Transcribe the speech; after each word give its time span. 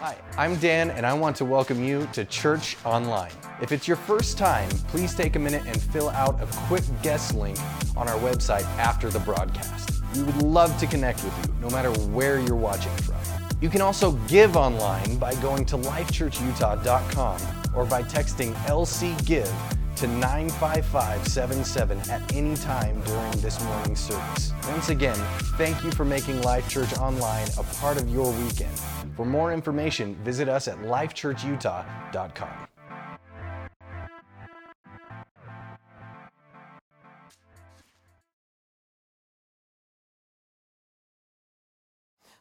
Hi, 0.00 0.16
I'm 0.38 0.56
Dan, 0.56 0.90
and 0.92 1.04
I 1.04 1.12
want 1.12 1.36
to 1.36 1.44
welcome 1.44 1.84
you 1.84 2.08
to 2.14 2.24
Church 2.24 2.78
Online. 2.86 3.30
If 3.60 3.70
it's 3.70 3.86
your 3.86 3.98
first 3.98 4.38
time, 4.38 4.70
please 4.88 5.14
take 5.14 5.36
a 5.36 5.38
minute 5.38 5.62
and 5.66 5.78
fill 5.78 6.08
out 6.08 6.40
a 6.42 6.46
quick 6.68 6.84
guest 7.02 7.34
link 7.34 7.58
on 7.98 8.08
our 8.08 8.18
website 8.20 8.64
after 8.78 9.10
the 9.10 9.18
broadcast. 9.18 10.02
We 10.14 10.22
would 10.22 10.40
love 10.40 10.74
to 10.78 10.86
connect 10.86 11.22
with 11.22 11.36
you, 11.46 11.52
no 11.60 11.68
matter 11.68 11.90
where 12.12 12.40
you're 12.40 12.56
watching 12.56 12.96
from. 12.96 13.16
You 13.60 13.68
can 13.68 13.82
also 13.82 14.12
give 14.26 14.56
online 14.56 15.18
by 15.18 15.34
going 15.34 15.66
to 15.66 15.76
lifechurchutah.com 15.76 17.40
or 17.76 17.84
by 17.84 18.02
texting 18.04 18.54
LC 18.64 19.22
Give 19.26 19.52
to 20.00 20.06
95577 20.06 22.10
at 22.10 22.34
any 22.34 22.56
time 22.56 22.98
during 23.02 23.30
this 23.32 23.62
morning's 23.62 24.00
service. 24.00 24.54
Once 24.68 24.88
again, 24.88 25.16
thank 25.58 25.84
you 25.84 25.90
for 25.90 26.06
making 26.06 26.40
Life 26.40 26.66
Church 26.70 26.96
Online 26.96 27.46
a 27.58 27.62
part 27.74 28.00
of 28.00 28.08
your 28.08 28.32
weekend. 28.32 28.72
For 29.14 29.26
more 29.26 29.52
information, 29.52 30.14
visit 30.24 30.48
us 30.48 30.68
at 30.68 30.78
lifechurchutah.com. 30.78 32.48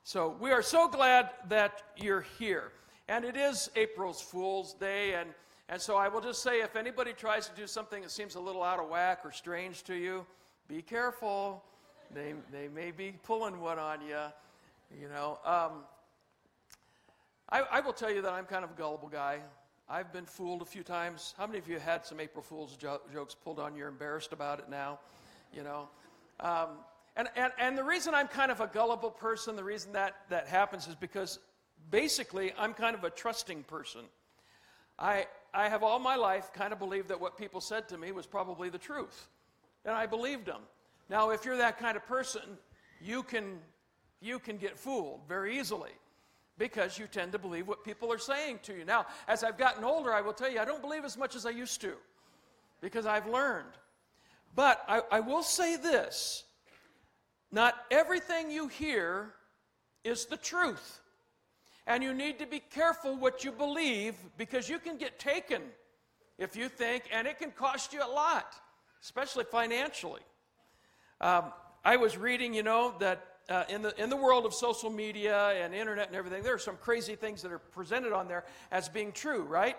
So 0.05 0.37
we 0.39 0.51
are 0.51 0.61
so 0.61 0.87
glad 0.87 1.31
that 1.49 1.83
you're 1.97 2.25
here. 2.39 2.71
And 3.09 3.25
it 3.25 3.35
is 3.35 3.69
April's 3.75 4.21
Fool's 4.21 4.75
Day. 4.75 5.15
And, 5.15 5.31
and 5.71 5.79
so 5.79 5.95
I 5.95 6.07
will 6.07 6.21
just 6.21 6.41
say 6.41 6.61
if 6.61 6.75
anybody 6.75 7.13
tries 7.13 7.47
to 7.47 7.55
do 7.55 7.67
something 7.67 8.01
that 8.01 8.09
seems 8.09 8.33
a 8.33 8.39
little 8.39 8.63
out 8.63 8.79
of 8.79 8.89
whack 8.89 9.19
or 9.23 9.31
strange 9.31 9.83
to 9.83 9.95
you, 9.95 10.25
be 10.67 10.81
careful. 10.81 11.63
They, 12.11 12.33
they 12.51 12.67
may 12.67 12.89
be 12.89 13.13
pulling 13.21 13.59
one 13.59 13.77
on 13.77 14.01
you. 14.01 14.17
You 14.99 15.09
know, 15.09 15.37
um, 15.45 15.83
I, 17.49 17.61
I 17.71 17.79
will 17.81 17.93
tell 17.93 18.11
you 18.11 18.23
that 18.23 18.33
I'm 18.33 18.45
kind 18.45 18.63
of 18.63 18.71
a 18.71 18.73
gullible 18.73 19.09
guy. 19.09 19.41
I've 19.87 20.11
been 20.11 20.25
fooled 20.25 20.63
a 20.63 20.65
few 20.65 20.81
times. 20.81 21.35
How 21.37 21.45
many 21.45 21.59
of 21.59 21.67
you 21.67 21.77
had 21.77 22.03
some 22.03 22.19
April 22.19 22.41
Fool's 22.41 22.75
jo- 22.75 23.01
jokes 23.13 23.35
pulled 23.35 23.59
on 23.59 23.73
you? 23.73 23.79
You're 23.79 23.89
embarrassed 23.89 24.33
about 24.33 24.57
it 24.57 24.69
now, 24.69 24.99
you 25.53 25.61
know? 25.61 25.87
Um, 26.39 26.69
and, 27.15 27.27
and, 27.35 27.51
and 27.59 27.77
the 27.77 27.83
reason 27.83 28.15
I'm 28.15 28.27
kind 28.27 28.51
of 28.51 28.59
a 28.59 28.67
gullible 28.67 29.11
person, 29.11 29.55
the 29.55 29.63
reason 29.63 29.93
that, 29.93 30.15
that 30.29 30.47
happens 30.47 30.87
is 30.87 30.95
because 30.95 31.37
basically 31.91 32.53
I'm 32.57 32.73
kind 32.73 32.95
of 32.95 33.03
a 33.03 33.09
trusting 33.11 33.63
person. 33.63 34.01
I, 34.99 35.27
I 35.53 35.69
have 35.69 35.81
all 35.81 35.97
my 35.97 36.15
life 36.15 36.51
kind 36.53 36.73
of 36.73 36.79
believed 36.79 37.07
that 37.07 37.19
what 37.19 37.37
people 37.37 37.61
said 37.61 37.87
to 37.89 37.97
me 37.97 38.11
was 38.11 38.25
probably 38.25 38.69
the 38.69 38.77
truth. 38.77 39.29
And 39.85 39.95
I 39.95 40.05
believed 40.05 40.45
them. 40.45 40.61
Now, 41.09 41.31
if 41.31 41.45
you're 41.45 41.57
that 41.57 41.79
kind 41.79 41.95
of 41.97 42.05
person, 42.05 42.41
you 43.01 43.23
can, 43.23 43.59
you 44.21 44.37
can 44.37 44.57
get 44.57 44.77
fooled 44.77 45.21
very 45.27 45.57
easily 45.57 45.91
because 46.57 46.99
you 46.99 47.07
tend 47.07 47.31
to 47.31 47.39
believe 47.39 47.67
what 47.67 47.85
people 47.85 48.11
are 48.11 48.19
saying 48.19 48.59
to 48.63 48.73
you. 48.73 48.83
Now, 48.83 49.05
as 49.27 49.43
I've 49.43 49.57
gotten 49.57 49.83
older, 49.83 50.13
I 50.13 50.21
will 50.21 50.33
tell 50.33 50.51
you, 50.51 50.59
I 50.59 50.65
don't 50.65 50.81
believe 50.81 51.05
as 51.05 51.17
much 51.17 51.35
as 51.35 51.45
I 51.45 51.51
used 51.51 51.79
to 51.81 51.93
because 52.81 53.05
I've 53.05 53.27
learned. 53.27 53.71
But 54.55 54.83
I, 54.87 55.01
I 55.11 55.19
will 55.21 55.43
say 55.43 55.77
this 55.77 56.43
not 57.51 57.75
everything 57.89 58.51
you 58.51 58.67
hear 58.67 59.33
is 60.03 60.25
the 60.25 60.37
truth. 60.37 60.98
And 61.89 62.03
you 62.03 62.13
need 62.13 62.37
to 62.37 62.45
be 62.45 62.59
careful 62.59 63.17
what 63.17 63.43
you 63.43 63.51
believe 63.51 64.13
because 64.37 64.69
you 64.69 64.77
can 64.77 64.97
get 64.97 65.17
taken 65.17 65.63
if 66.37 66.55
you 66.55 66.69
think, 66.69 67.05
and 67.11 67.27
it 67.27 67.39
can 67.39 67.49
cost 67.49 67.93
you 67.93 68.05
a 68.05 68.07
lot, 68.07 68.53
especially 69.01 69.43
financially. 69.43 70.21
Um, 71.19 71.45
I 71.83 71.97
was 71.97 72.15
reading, 72.15 72.53
you 72.53 72.61
know, 72.61 72.93
that 72.99 73.25
uh, 73.49 73.63
in, 73.69 73.81
the, 73.81 73.99
in 74.01 74.11
the 74.11 74.15
world 74.15 74.45
of 74.45 74.53
social 74.53 74.91
media 74.91 75.47
and 75.63 75.73
internet 75.73 76.05
and 76.05 76.15
everything, 76.15 76.43
there 76.43 76.53
are 76.53 76.59
some 76.59 76.77
crazy 76.77 77.15
things 77.15 77.41
that 77.41 77.51
are 77.51 77.57
presented 77.57 78.13
on 78.13 78.27
there 78.27 78.45
as 78.71 78.87
being 78.87 79.11
true, 79.11 79.41
right? 79.41 79.75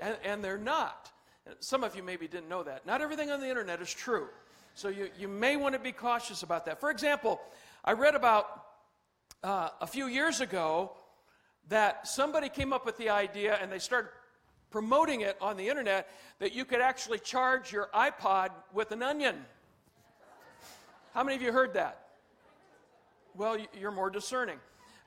And, 0.00 0.16
and 0.24 0.42
they're 0.42 0.58
not. 0.58 1.12
Some 1.60 1.84
of 1.84 1.94
you 1.94 2.02
maybe 2.02 2.26
didn't 2.26 2.48
know 2.48 2.64
that. 2.64 2.84
Not 2.86 3.02
everything 3.02 3.30
on 3.30 3.38
the 3.38 3.48
internet 3.48 3.80
is 3.80 3.94
true. 3.94 4.26
So 4.74 4.88
you, 4.88 5.10
you 5.16 5.28
may 5.28 5.56
want 5.56 5.76
to 5.76 5.78
be 5.78 5.92
cautious 5.92 6.42
about 6.42 6.66
that. 6.66 6.80
For 6.80 6.90
example, 6.90 7.40
I 7.84 7.92
read 7.92 8.16
about 8.16 8.64
uh, 9.44 9.68
a 9.80 9.86
few 9.86 10.08
years 10.08 10.40
ago 10.40 10.90
that 11.68 12.06
somebody 12.06 12.48
came 12.48 12.72
up 12.72 12.86
with 12.86 12.96
the 12.96 13.08
idea 13.08 13.58
and 13.60 13.70
they 13.70 13.78
started 13.78 14.10
promoting 14.70 15.22
it 15.22 15.36
on 15.40 15.56
the 15.56 15.68
internet 15.68 16.08
that 16.38 16.54
you 16.54 16.64
could 16.64 16.80
actually 16.80 17.18
charge 17.18 17.72
your 17.72 17.88
iPod 17.94 18.50
with 18.72 18.92
an 18.92 19.02
onion. 19.02 19.36
How 21.14 21.24
many 21.24 21.36
of 21.36 21.42
you 21.42 21.52
heard 21.52 21.74
that? 21.74 22.08
Well, 23.34 23.56
you're 23.78 23.90
more 23.90 24.10
discerning. 24.10 24.58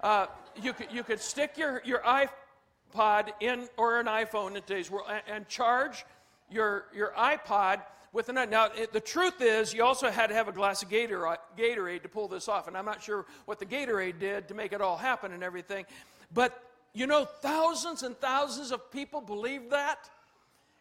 Uh, 0.01 0.27
you, 0.61 0.73
could, 0.73 0.87
you 0.91 1.03
could 1.03 1.19
stick 1.19 1.57
your, 1.57 1.81
your 1.85 1.99
iPod 1.99 3.29
in, 3.39 3.67
or 3.77 3.99
an 3.99 4.07
iPhone 4.07 4.55
in 4.55 4.61
today's 4.61 4.89
world, 4.89 5.07
and, 5.09 5.21
and 5.27 5.47
charge 5.47 6.05
your, 6.49 6.85
your 6.95 7.13
iPod 7.17 7.81
with 8.11 8.29
an 8.29 8.37
onion. 8.37 8.51
Now, 8.51 8.69
it, 8.75 8.91
the 8.91 8.99
truth 8.99 9.41
is, 9.41 9.73
you 9.73 9.83
also 9.83 10.09
had 10.09 10.27
to 10.27 10.33
have 10.33 10.47
a 10.47 10.51
glass 10.51 10.81
of 10.81 10.89
Gatorade, 10.89 11.37
Gatorade 11.57 12.01
to 12.03 12.09
pull 12.09 12.27
this 12.27 12.47
off, 12.47 12.67
and 12.67 12.77
I'm 12.77 12.85
not 12.85 13.03
sure 13.03 13.25
what 13.45 13.59
the 13.59 13.65
Gatorade 13.65 14.19
did 14.19 14.47
to 14.47 14.53
make 14.53 14.73
it 14.73 14.81
all 14.81 14.97
happen 14.97 15.31
and 15.33 15.43
everything. 15.43 15.85
But 16.33 16.63
you 16.93 17.07
know, 17.07 17.25
thousands 17.25 18.03
and 18.03 18.17
thousands 18.17 18.71
of 18.71 18.91
people 18.91 19.21
believe 19.21 19.69
that, 19.69 20.09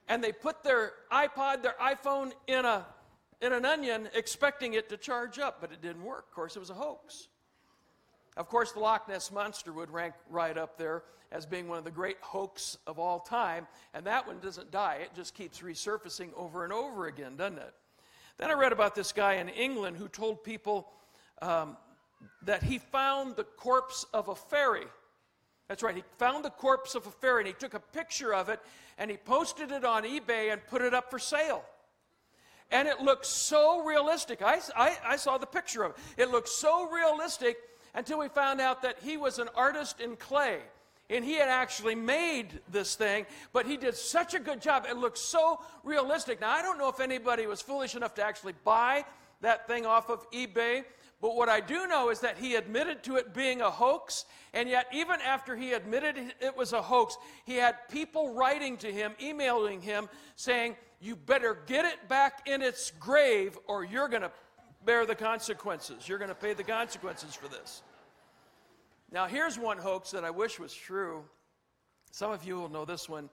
and 0.09 0.25
they 0.25 0.33
put 0.33 0.63
their 0.65 0.93
iPod, 1.13 1.63
their 1.63 1.77
iPhone 1.81 2.33
in 2.47 2.65
a 2.65 2.87
in 3.41 3.53
an 3.53 3.65
onion, 3.65 4.09
expecting 4.15 4.75
it 4.75 4.89
to 4.89 4.97
charge 4.97 5.39
up, 5.39 5.61
but 5.61 5.71
it 5.71 5.81
didn't 5.81 6.03
work. 6.03 6.27
Of 6.29 6.35
course, 6.35 6.57
it 6.57 6.59
was 6.59 6.71
a 6.71 6.75
hoax. 6.75 7.29
Of 8.37 8.49
course, 8.49 8.73
the 8.73 8.81
Loch 8.81 9.09
Ness 9.09 9.31
Monster 9.31 9.73
would 9.73 9.91
rank 9.91 10.15
right 10.29 10.57
up 10.57 10.77
there 10.77 11.05
as 11.31 11.45
being 11.45 11.69
one 11.69 11.79
of 11.79 11.85
the 11.85 11.91
great 11.91 12.17
hoax 12.21 12.79
of 12.87 12.99
all 12.99 13.21
time, 13.21 13.67
and 13.95 14.07
that 14.07 14.27
one 14.27 14.39
doesn't 14.41 14.71
die. 14.71 14.99
It 15.03 15.11
just 15.15 15.35
keeps 15.35 15.61
resurfacing 15.61 16.31
over 16.37 16.65
and 16.65 16.73
over 16.73 17.07
again, 17.07 17.37
doesn't 17.37 17.59
it? 17.59 17.75
Then 18.39 18.51
I 18.51 18.55
read 18.55 18.73
about 18.73 18.95
this 18.95 19.13
guy 19.13 19.35
in 19.35 19.49
England 19.49 19.97
who 19.97 20.09
told 20.09 20.43
people 20.43 20.89
um, 21.43 21.77
that 22.43 22.63
he 22.63 22.79
found 22.79 23.37
the 23.37 23.45
corpse 23.45 24.07
of 24.15 24.29
a 24.29 24.35
fairy. 24.35 24.87
That's 25.69 25.83
right, 25.83 25.95
he 25.95 26.03
found 26.17 26.45
the 26.45 26.51
corpse 26.51 26.95
of 26.95 27.07
a 27.07 27.11
fairy 27.11 27.43
and 27.43 27.47
he 27.47 27.53
took 27.53 27.75
a 27.75 27.81
picture 27.81 28.35
of 28.35 28.49
it 28.49 28.59
and 28.97 29.11
he 29.11 29.19
posted 29.19 29.71
it 29.71 29.85
on 29.85 30.05
eBay 30.05 30.51
and 30.51 30.67
put 30.67 30.81
it 30.81 30.95
up 30.95 31.11
for 31.11 31.19
sale. 31.19 31.63
And 32.71 32.89
it 32.89 33.01
looked 33.01 33.27
so 33.27 33.85
realistic. 33.85 34.41
I, 34.43 34.61
I, 34.77 34.97
I 35.05 35.17
saw 35.17 35.39
the 35.39 35.47
picture 35.47 35.85
of 35.85 35.93
it. 35.93 36.23
It 36.23 36.31
looked 36.31 36.49
so 36.49 36.91
realistic 36.91 37.59
until 37.95 38.19
we 38.19 38.29
found 38.29 38.61
out 38.61 38.83
that 38.83 38.97
he 39.03 39.17
was 39.17 39.39
an 39.39 39.49
artist 39.55 40.01
in 40.01 40.17
clay. 40.17 40.61
And 41.11 41.25
he 41.25 41.35
had 41.35 41.49
actually 41.49 41.95
made 41.95 42.61
this 42.71 42.95
thing, 42.95 43.25
but 43.55 43.65
he 43.67 43.79
did 43.79 43.95
such 43.95 44.35
a 44.35 44.39
good 44.39 44.61
job. 44.61 44.87
It 44.89 44.99
looked 44.99 45.17
so 45.17 45.61
realistic. 45.83 46.41
Now, 46.41 46.51
I 46.51 46.61
don't 46.61 46.77
know 46.79 46.89
if 46.89 47.01
anybody 47.01 47.47
was 47.47 47.63
foolish 47.63 47.95
enough 47.95 48.15
to 48.17 48.23
actually 48.23 48.53
buy 48.63 49.07
that 49.41 49.67
thing 49.67 49.87
off 49.87 50.11
of 50.11 50.31
eBay, 50.33 50.85
but 51.21 51.35
what 51.35 51.49
I 51.49 51.61
do 51.61 51.87
know 51.89 52.11
is 52.11 52.21
that 52.21 52.39
he 52.39 52.55
admitted 52.55 53.03
to 53.05 53.17
it 53.17 53.35
being 53.35 53.61
a 53.61 53.71
hoax, 53.71 54.25
and 54.55 54.69
yet, 54.69 54.87
even 54.93 55.21
after 55.21 55.57
he 55.57 55.73
admitted 55.73 56.17
it 56.41 56.57
was 56.57 56.73
a 56.73 56.81
hoax, 56.81 57.17
he 57.45 57.55
had 57.55 57.77
people 57.89 58.35
writing 58.35 58.77
to 58.79 58.93
him, 58.93 59.13
emailing 59.21 59.81
him, 59.81 60.09
saying, 60.37 60.77
You 61.01 61.17
better 61.17 61.59
get 61.67 61.85
it 61.85 62.09
back 62.09 62.47
in 62.47 62.63
its 62.63 62.93
grave, 63.01 63.59
or 63.67 63.85
you're 63.85 64.09
going 64.09 64.23
to 64.23 64.31
bear 64.85 65.07
the 65.07 65.15
consequences. 65.15 66.09
You're 66.09 66.19
going 66.19 66.29
to 66.29 66.37
pay 66.37 66.55
the 66.55 66.63
consequences 66.63 67.35
for 67.35 67.49
this. 67.49 67.83
Now, 69.11 69.27
here's 69.27 69.59
one 69.59 69.79
hoax 69.79 70.13
that 70.13 70.25
I 70.25 70.31
wish 70.31 70.61
was 70.61 70.73
true. 70.73 71.25
Some 72.13 72.31
of 72.31 72.45
you 72.45 72.57
will 72.57 72.69
know 72.69 72.85
this 72.85 73.09
one. 73.09 73.29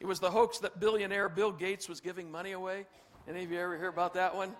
It 0.00 0.06
was 0.06 0.18
the 0.18 0.30
hoax 0.30 0.58
that 0.58 0.80
billionaire 0.80 1.28
Bill 1.28 1.52
Gates 1.52 1.88
was 1.88 2.00
giving 2.00 2.30
money 2.30 2.52
away. 2.52 2.86
Any 3.28 3.44
of 3.44 3.52
you 3.52 3.60
ever 3.60 3.76
hear 3.76 3.88
about 3.88 4.14
that 4.14 4.34
one? 4.34 4.54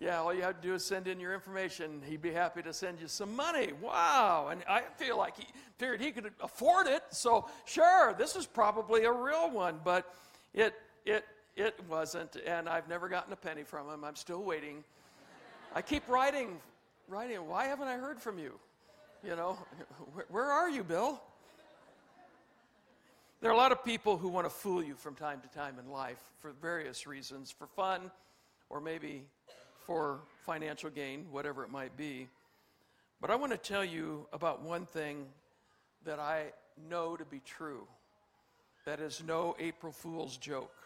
Yeah, 0.00 0.20
all 0.20 0.32
you 0.32 0.42
have 0.42 0.60
to 0.60 0.66
do 0.66 0.74
is 0.74 0.84
send 0.84 1.08
in 1.08 1.18
your 1.18 1.34
information. 1.34 2.00
He'd 2.06 2.22
be 2.22 2.30
happy 2.30 2.62
to 2.62 2.72
send 2.72 3.00
you 3.00 3.08
some 3.08 3.34
money. 3.34 3.70
Wow. 3.82 4.48
And 4.52 4.62
I 4.68 4.82
feel 4.96 5.18
like 5.18 5.36
he 5.36 5.46
figured 5.76 6.00
he 6.00 6.12
could 6.12 6.30
afford 6.40 6.86
it. 6.86 7.02
So, 7.10 7.48
sure, 7.64 8.14
this 8.16 8.36
is 8.36 8.46
probably 8.46 9.04
a 9.04 9.12
real 9.12 9.50
one, 9.50 9.80
but 9.82 10.14
it, 10.54 10.74
it, 11.04 11.24
it 11.56 11.80
wasn't. 11.88 12.36
And 12.46 12.68
I've 12.68 12.88
never 12.88 13.08
gotten 13.08 13.32
a 13.32 13.36
penny 13.36 13.64
from 13.64 13.88
him. 13.88 14.04
I'm 14.04 14.14
still 14.14 14.44
waiting. 14.44 14.84
I 15.74 15.82
keep 15.82 16.08
writing, 16.08 16.58
writing, 17.08 17.48
why 17.48 17.64
haven't 17.64 17.88
I 17.88 17.96
heard 17.96 18.20
from 18.20 18.38
you? 18.38 18.52
You 19.24 19.34
know, 19.34 19.58
where, 20.12 20.26
where 20.28 20.52
are 20.52 20.70
you, 20.70 20.84
Bill? 20.84 21.20
There 23.40 23.50
are 23.50 23.54
a 23.54 23.56
lot 23.56 23.72
of 23.72 23.84
people 23.84 24.16
who 24.16 24.28
want 24.28 24.46
to 24.46 24.50
fool 24.50 24.82
you 24.82 24.94
from 24.94 25.16
time 25.16 25.40
to 25.40 25.48
time 25.48 25.76
in 25.84 25.90
life 25.90 26.20
for 26.38 26.52
various 26.62 27.04
reasons, 27.04 27.50
for 27.50 27.66
fun 27.66 28.12
or 28.70 28.80
maybe 28.80 29.24
for 29.88 30.20
financial 30.44 30.90
gain, 30.90 31.24
whatever 31.30 31.64
it 31.64 31.70
might 31.70 31.96
be. 31.96 32.28
But 33.22 33.30
I 33.30 33.36
want 33.36 33.52
to 33.52 33.58
tell 33.58 33.82
you 33.82 34.26
about 34.34 34.60
one 34.60 34.84
thing 34.84 35.24
that 36.04 36.18
I 36.18 36.52
know 36.90 37.16
to 37.16 37.24
be 37.24 37.40
true 37.40 37.88
that 38.84 39.00
is 39.00 39.22
no 39.26 39.56
April 39.58 39.90
Fool's 39.90 40.36
joke. 40.36 40.76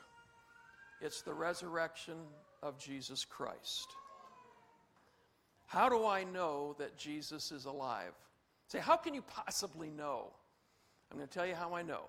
It's 1.00 1.22
the 1.22 1.34
resurrection 1.34 2.14
of 2.62 2.78
Jesus 2.78 3.24
Christ. 3.24 3.88
How 5.66 5.88
do 5.88 6.06
I 6.06 6.22
know 6.22 6.76
that 6.78 6.96
Jesus 6.96 7.50
is 7.50 7.64
alive? 7.64 8.12
Say, 8.68 8.78
how 8.78 8.96
can 8.96 9.14
you 9.14 9.22
possibly 9.22 9.90
know? 9.90 10.28
I'm 11.10 11.18
going 11.18 11.28
to 11.28 11.34
tell 11.34 11.46
you 11.46 11.56
how 11.56 11.74
I 11.74 11.82
know. 11.82 12.04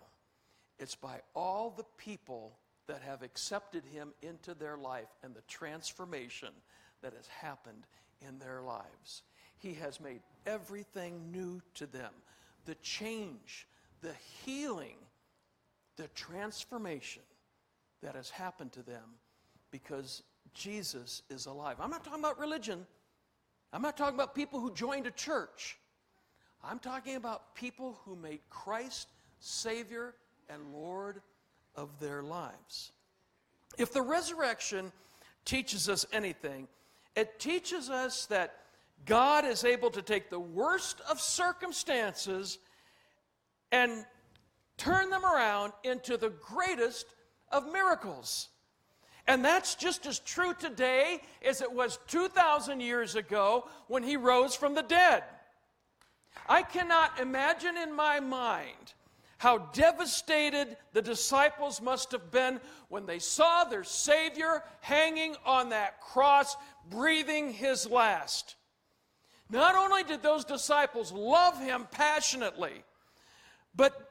It's 0.78 0.96
by 0.96 1.22
all 1.34 1.74
the 1.76 1.86
people 1.98 2.54
that 2.86 3.02
have 3.02 3.24
accepted 3.24 3.84
him 3.84 4.14
into 4.22 4.54
their 4.54 4.78
life 4.78 5.10
and 5.24 5.34
the 5.34 5.42
transformation 5.48 6.50
that 7.04 7.14
has 7.14 7.28
happened 7.28 7.86
in 8.28 8.40
their 8.40 8.62
lives. 8.62 9.22
He 9.60 9.74
has 9.76 10.02
made 10.02 10.22
everything 10.46 11.32
new 11.32 11.62
to 11.76 11.86
them. 11.86 12.12
The 12.66 12.76
change, 12.76 13.68
the 14.02 14.14
healing, 14.44 14.98
the 15.98 16.08
transformation 16.10 17.22
that 18.02 18.16
has 18.16 18.30
happened 18.30 18.72
to 18.74 18.84
them 18.84 19.04
because 19.72 20.24
Jesus 20.54 21.22
is 21.30 21.46
alive. 21.46 21.78
I'm 21.80 21.92
not 21.92 22.04
talking 22.04 22.20
about 22.20 22.40
religion. 22.40 22.86
I'm 23.72 23.82
not 23.82 23.98
talking 23.98 24.16
about 24.16 24.36
people 24.36 24.60
who 24.60 24.74
joined 24.74 25.08
a 25.08 25.12
church. 25.12 25.78
I'm 26.64 26.80
talking 26.80 27.16
about 27.16 27.56
people 27.56 28.00
who 28.06 28.16
made 28.16 28.40
Christ 28.50 29.08
Savior 29.40 30.14
and 30.50 30.74
Lord 30.74 31.22
of 31.76 32.00
their 32.00 32.22
lives. 32.24 32.92
If 33.78 33.92
the 33.92 34.02
resurrection 34.02 34.92
teaches 35.46 35.90
us 35.90 36.06
anything, 36.14 36.68
it 37.16 37.40
teaches 37.40 37.90
us 37.90 38.26
that 38.28 38.56
God 39.06 39.46
is 39.46 39.64
able 39.64 39.90
to 39.92 40.02
take 40.02 40.30
the 40.30 40.40
worst 40.40 41.02
of 41.10 41.20
circumstances 41.20 42.60
and 43.72 44.06
turn 44.78 45.10
them 45.10 45.26
around 45.26 45.74
into 45.84 46.18
the 46.18 46.30
greatest 46.30 47.06
of 47.52 47.72
miracles. 47.72 48.50
And 49.28 49.44
that's 49.44 49.76
just 49.76 50.06
as 50.06 50.20
true 50.20 50.54
today 50.54 51.22
as 51.46 51.62
it 51.62 51.72
was 51.72 52.00
2,000 52.08 52.82
years 52.82 53.16
ago 53.16 53.68
when 53.88 54.04
he 54.04 54.18
rose 54.18 54.56
from 54.56 54.74
the 54.74 54.84
dead. 54.84 55.24
I 56.48 56.62
cannot 56.62 57.20
imagine 57.20 57.78
in 57.78 57.96
my 57.96 58.20
mind 58.20 58.94
how 59.38 59.58
devastated 59.74 60.78
the 60.94 61.02
disciples 61.02 61.82
must 61.82 62.12
have 62.12 62.32
been 62.32 62.60
when 62.88 63.06
they 63.06 63.20
saw 63.20 63.64
their 63.64 63.84
Savior 63.84 64.64
hanging 64.80 65.36
on 65.46 65.70
that 65.70 66.00
cross, 66.00 66.56
breathing 66.90 67.54
his 67.54 67.90
last. 67.90 68.56
Not 69.50 69.76
only 69.76 70.04
did 70.04 70.24
those 70.24 70.46
disciples 70.46 71.12
love 71.12 71.60
him 71.60 71.88
passionately, 71.92 72.84
but 73.76 74.10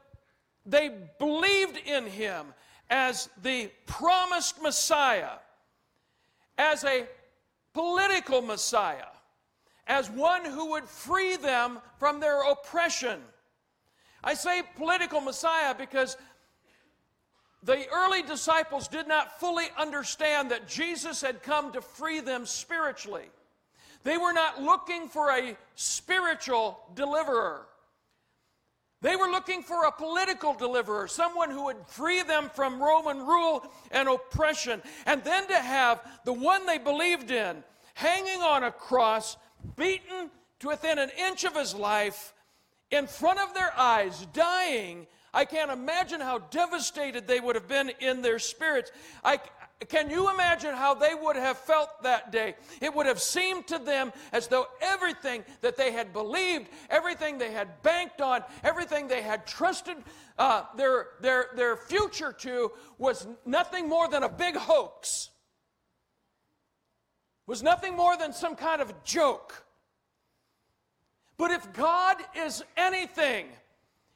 they 0.64 0.90
believed 1.18 1.76
in 1.76 2.06
him 2.06 2.54
as 2.90 3.28
the 3.42 3.70
promised 3.86 4.60
Messiah, 4.62 5.38
as 6.58 6.84
a 6.84 7.06
political 7.72 8.42
Messiah, 8.42 9.06
as 9.86 10.10
one 10.10 10.44
who 10.44 10.70
would 10.72 10.84
free 10.84 11.36
them 11.36 11.78
from 11.98 12.20
their 12.20 12.42
oppression. 12.42 13.20
I 14.22 14.34
say 14.34 14.62
political 14.76 15.20
Messiah 15.20 15.74
because 15.74 16.16
the 17.62 17.86
early 17.92 18.22
disciples 18.22 18.88
did 18.88 19.06
not 19.06 19.38
fully 19.38 19.66
understand 19.78 20.50
that 20.50 20.68
Jesus 20.68 21.20
had 21.20 21.42
come 21.42 21.72
to 21.72 21.80
free 21.80 22.20
them 22.20 22.44
spiritually. 22.46 23.26
They 24.04 24.18
were 24.18 24.32
not 24.32 24.60
looking 24.60 25.08
for 25.08 25.30
a 25.30 25.56
spiritual 25.76 26.80
deliverer. 26.94 27.66
They 29.00 29.16
were 29.16 29.28
looking 29.28 29.62
for 29.62 29.84
a 29.84 29.92
political 29.92 30.54
deliverer, 30.54 31.08
someone 31.08 31.50
who 31.50 31.64
would 31.64 31.86
free 31.88 32.22
them 32.22 32.50
from 32.54 32.80
Roman 32.80 33.18
rule 33.18 33.64
and 33.90 34.08
oppression. 34.08 34.80
And 35.06 35.22
then 35.24 35.46
to 35.48 35.56
have 35.56 36.00
the 36.24 36.32
one 36.32 36.66
they 36.66 36.78
believed 36.78 37.30
in 37.30 37.64
hanging 37.94 38.40
on 38.40 38.64
a 38.64 38.72
cross, 38.72 39.36
beaten 39.76 40.30
to 40.60 40.68
within 40.68 40.98
an 40.98 41.10
inch 41.18 41.44
of 41.44 41.56
his 41.56 41.74
life, 41.74 42.32
in 42.90 43.06
front 43.06 43.40
of 43.40 43.54
their 43.54 43.72
eyes, 43.76 44.26
dying. 44.32 45.06
I 45.34 45.44
can't 45.46 45.70
imagine 45.70 46.20
how 46.20 46.38
devastated 46.38 47.26
they 47.26 47.40
would 47.40 47.54
have 47.54 47.68
been 47.68 47.90
in 48.00 48.20
their 48.20 48.38
spirits. 48.38 48.92
I, 49.24 49.40
can 49.88 50.10
you 50.10 50.30
imagine 50.30 50.74
how 50.74 50.94
they 50.94 51.14
would 51.14 51.36
have 51.36 51.56
felt 51.56 52.02
that 52.02 52.30
day? 52.30 52.54
It 52.80 52.94
would 52.94 53.06
have 53.06 53.20
seemed 53.20 53.66
to 53.68 53.78
them 53.78 54.12
as 54.32 54.46
though 54.48 54.66
everything 54.80 55.44
that 55.62 55.76
they 55.76 55.92
had 55.92 56.12
believed, 56.12 56.68
everything 56.90 57.38
they 57.38 57.50
had 57.50 57.82
banked 57.82 58.20
on, 58.20 58.42
everything 58.62 59.08
they 59.08 59.22
had 59.22 59.46
trusted 59.46 59.96
uh, 60.38 60.64
their, 60.76 61.06
their, 61.20 61.46
their 61.56 61.76
future 61.76 62.32
to 62.40 62.72
was 62.98 63.26
nothing 63.46 63.88
more 63.88 64.08
than 64.08 64.22
a 64.24 64.28
big 64.28 64.56
hoax, 64.56 65.30
was 67.46 67.62
nothing 67.62 67.96
more 67.96 68.16
than 68.16 68.32
some 68.32 68.54
kind 68.54 68.82
of 68.82 69.02
joke. 69.02 69.64
But 71.38 71.50
if 71.50 71.72
God 71.72 72.18
is 72.36 72.62
anything, 72.76 73.46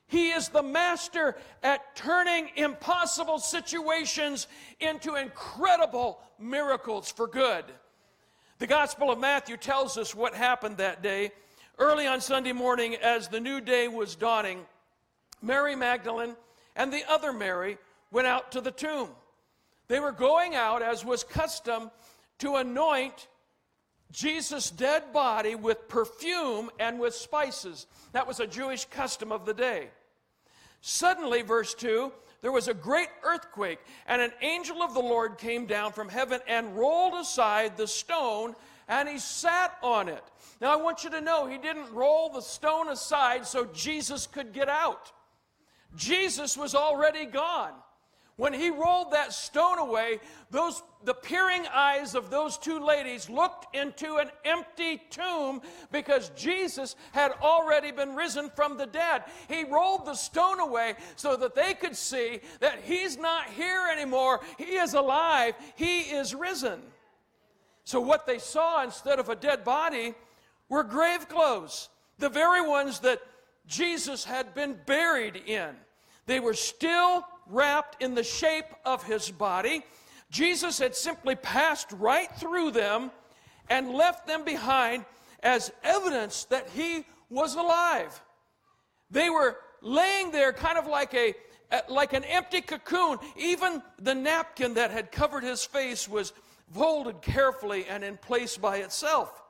he 0.08 0.30
is 0.30 0.48
the 0.48 0.62
master 0.62 1.36
at 1.62 1.96
turning 1.96 2.50
impossible 2.56 3.38
situations 3.38 4.46
into 4.78 5.16
incredible 5.16 6.20
miracles 6.38 7.10
for 7.10 7.26
good. 7.26 7.64
The 8.58 8.66
Gospel 8.66 9.10
of 9.10 9.18
Matthew 9.18 9.56
tells 9.56 9.98
us 9.98 10.14
what 10.14 10.34
happened 10.34 10.78
that 10.78 11.02
day. 11.02 11.32
Early 11.78 12.06
on 12.06 12.20
Sunday 12.20 12.52
morning, 12.52 12.94
as 12.94 13.28
the 13.28 13.40
new 13.40 13.60
day 13.60 13.88
was 13.88 14.16
dawning, 14.16 14.60
Mary 15.42 15.76
Magdalene 15.76 16.36
and 16.74 16.92
the 16.92 17.02
other 17.10 17.32
Mary 17.32 17.76
went 18.10 18.26
out 18.26 18.52
to 18.52 18.60
the 18.60 18.70
tomb. 18.70 19.10
They 19.88 20.00
were 20.00 20.12
going 20.12 20.54
out, 20.54 20.82
as 20.82 21.04
was 21.04 21.22
custom, 21.22 21.90
to 22.38 22.56
anoint 22.56 23.28
Jesus' 24.12 24.70
dead 24.70 25.12
body 25.12 25.54
with 25.54 25.88
perfume 25.88 26.70
and 26.78 26.98
with 26.98 27.14
spices. 27.14 27.86
That 28.12 28.26
was 28.26 28.40
a 28.40 28.46
Jewish 28.46 28.84
custom 28.86 29.32
of 29.32 29.44
the 29.44 29.54
day. 29.54 29.88
Suddenly, 30.80 31.42
verse 31.42 31.74
2, 31.74 32.12
there 32.42 32.52
was 32.52 32.68
a 32.68 32.74
great 32.74 33.08
earthquake, 33.24 33.80
and 34.06 34.22
an 34.22 34.32
angel 34.40 34.82
of 34.82 34.94
the 34.94 35.00
Lord 35.00 35.38
came 35.38 35.66
down 35.66 35.92
from 35.92 36.08
heaven 36.08 36.40
and 36.46 36.76
rolled 36.76 37.14
aside 37.14 37.76
the 37.76 37.88
stone, 37.88 38.54
and 38.86 39.08
he 39.08 39.18
sat 39.18 39.76
on 39.82 40.08
it. 40.08 40.22
Now, 40.60 40.72
I 40.72 40.80
want 40.80 41.02
you 41.02 41.10
to 41.10 41.20
know 41.20 41.46
he 41.46 41.58
didn't 41.58 41.92
roll 41.92 42.28
the 42.28 42.40
stone 42.40 42.88
aside 42.88 43.46
so 43.46 43.64
Jesus 43.66 44.26
could 44.26 44.52
get 44.52 44.68
out. 44.68 45.12
Jesus 45.96 46.56
was 46.56 46.74
already 46.74 47.26
gone. 47.26 47.72
When 48.36 48.52
he 48.52 48.68
rolled 48.68 49.12
that 49.12 49.32
stone 49.32 49.78
away, 49.78 50.20
those, 50.50 50.82
the 51.04 51.14
peering 51.14 51.66
eyes 51.72 52.14
of 52.14 52.28
those 52.28 52.58
two 52.58 52.78
ladies 52.78 53.30
looked 53.30 53.74
into 53.74 54.16
an 54.16 54.30
empty 54.44 55.00
tomb 55.08 55.62
because 55.90 56.28
Jesus 56.36 56.96
had 57.12 57.32
already 57.40 57.92
been 57.92 58.14
risen 58.14 58.50
from 58.50 58.76
the 58.76 58.84
dead. 58.84 59.24
He 59.48 59.64
rolled 59.64 60.04
the 60.04 60.14
stone 60.14 60.60
away 60.60 60.96
so 61.16 61.34
that 61.36 61.54
they 61.54 61.72
could 61.72 61.96
see 61.96 62.40
that 62.60 62.80
he's 62.84 63.16
not 63.16 63.48
here 63.48 63.88
anymore. 63.90 64.40
He 64.58 64.76
is 64.76 64.92
alive. 64.92 65.54
He 65.74 66.00
is 66.00 66.34
risen. 66.34 66.82
So, 67.84 68.00
what 68.00 68.26
they 68.26 68.38
saw 68.38 68.82
instead 68.82 69.18
of 69.18 69.30
a 69.30 69.36
dead 69.36 69.64
body 69.64 70.14
were 70.68 70.82
grave 70.82 71.26
clothes, 71.28 71.88
the 72.18 72.28
very 72.28 72.68
ones 72.68 73.00
that 73.00 73.22
Jesus 73.66 74.24
had 74.24 74.54
been 74.54 74.76
buried 74.84 75.36
in. 75.46 75.74
They 76.26 76.40
were 76.40 76.54
still 76.54 77.24
wrapped 77.46 78.02
in 78.02 78.14
the 78.14 78.24
shape 78.24 78.66
of 78.84 79.04
his 79.04 79.30
body. 79.30 79.84
Jesus 80.30 80.78
had 80.78 80.94
simply 80.94 81.36
passed 81.36 81.92
right 81.92 82.30
through 82.36 82.72
them 82.72 83.10
and 83.68 83.90
left 83.90 84.26
them 84.26 84.44
behind 84.44 85.04
as 85.42 85.72
evidence 85.84 86.44
that 86.44 86.68
he 86.70 87.04
was 87.30 87.54
alive. 87.54 88.20
They 89.10 89.30
were 89.30 89.56
laying 89.80 90.32
there 90.32 90.52
kind 90.52 90.78
of 90.78 90.86
like 90.86 91.14
a 91.14 91.34
like 91.88 92.12
an 92.12 92.24
empty 92.24 92.60
cocoon. 92.60 93.18
Even 93.36 93.82
the 94.00 94.14
napkin 94.14 94.74
that 94.74 94.90
had 94.90 95.10
covered 95.10 95.42
his 95.42 95.64
face 95.64 96.08
was 96.08 96.32
folded 96.72 97.22
carefully 97.22 97.86
and 97.88 98.04
in 98.04 98.16
place 98.16 98.56
by 98.56 98.78
itself. 98.78 99.42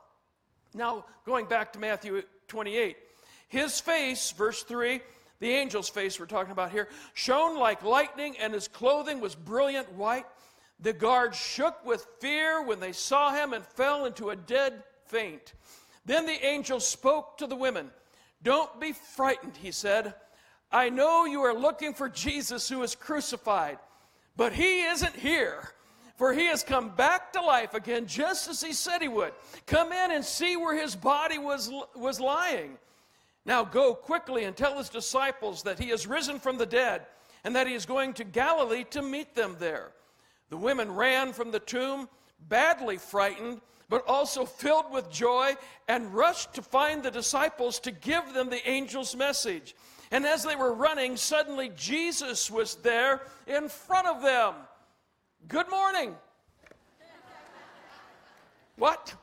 Now, 0.74 1.04
going 1.24 1.46
back 1.46 1.72
to 1.72 1.78
Matthew 1.78 2.22
28, 2.48 2.96
his 3.48 3.80
face, 3.80 4.30
verse 4.32 4.62
3, 4.62 5.00
the 5.38 5.54
angel's 5.54 5.88
face 5.88 6.18
we're 6.18 6.26
talking 6.26 6.52
about 6.52 6.70
here, 6.70 6.88
shone 7.14 7.58
like 7.58 7.82
lightning, 7.82 8.36
and 8.38 8.54
his 8.54 8.68
clothing 8.68 9.20
was 9.20 9.34
brilliant 9.34 9.92
white. 9.92 10.26
The 10.80 10.92
guards 10.92 11.36
shook 11.36 11.84
with 11.84 12.06
fear 12.20 12.62
when 12.62 12.80
they 12.80 12.92
saw 12.92 13.32
him 13.32 13.52
and 13.52 13.64
fell 13.64 14.04
into 14.04 14.30
a 14.30 14.36
dead 14.36 14.82
faint. 15.06 15.54
Then 16.04 16.26
the 16.26 16.44
angel 16.44 16.80
spoke 16.80 17.38
to 17.38 17.46
the 17.46 17.56
women. 17.56 17.90
Don't 18.42 18.80
be 18.80 18.92
frightened, 18.92 19.56
he 19.56 19.72
said. 19.72 20.14
I 20.70 20.88
know 20.88 21.24
you 21.24 21.40
are 21.42 21.54
looking 21.54 21.94
for 21.94 22.08
Jesus 22.08 22.68
who 22.68 22.78
was 22.78 22.94
crucified, 22.94 23.78
but 24.36 24.52
he 24.52 24.82
isn't 24.82 25.16
here. 25.16 25.72
For 26.16 26.32
he 26.32 26.46
has 26.46 26.62
come 26.62 26.90
back 26.90 27.32
to 27.34 27.42
life 27.42 27.74
again, 27.74 28.06
just 28.06 28.48
as 28.48 28.62
he 28.62 28.72
said 28.72 29.02
he 29.02 29.08
would. 29.08 29.32
Come 29.66 29.92
in 29.92 30.12
and 30.12 30.24
see 30.24 30.56
where 30.56 30.74
his 30.74 30.96
body 30.96 31.38
was, 31.38 31.70
was 31.94 32.20
lying. 32.20 32.78
Now 33.46 33.64
go 33.64 33.94
quickly 33.94 34.44
and 34.44 34.56
tell 34.56 34.76
his 34.76 34.88
disciples 34.88 35.62
that 35.62 35.78
he 35.78 35.88
has 35.90 36.06
risen 36.06 36.40
from 36.40 36.58
the 36.58 36.66
dead 36.66 37.06
and 37.44 37.54
that 37.54 37.68
he 37.68 37.74
is 37.74 37.86
going 37.86 38.12
to 38.14 38.24
Galilee 38.24 38.84
to 38.90 39.00
meet 39.00 39.36
them 39.36 39.56
there. 39.60 39.92
The 40.50 40.56
women 40.56 40.92
ran 40.92 41.32
from 41.32 41.52
the 41.52 41.60
tomb, 41.60 42.08
badly 42.48 42.98
frightened, 42.98 43.60
but 43.88 44.04
also 44.08 44.44
filled 44.44 44.90
with 44.90 45.08
joy, 45.12 45.54
and 45.86 46.12
rushed 46.12 46.54
to 46.54 46.62
find 46.62 47.04
the 47.04 47.10
disciples 47.10 47.78
to 47.80 47.92
give 47.92 48.34
them 48.34 48.50
the 48.50 48.66
angel's 48.66 49.14
message. 49.14 49.76
And 50.10 50.26
as 50.26 50.42
they 50.42 50.56
were 50.56 50.74
running, 50.74 51.16
suddenly 51.16 51.70
Jesus 51.76 52.50
was 52.50 52.74
there 52.76 53.22
in 53.46 53.68
front 53.68 54.08
of 54.08 54.22
them. 54.22 54.54
Good 55.46 55.70
morning. 55.70 56.16
what? 58.76 59.14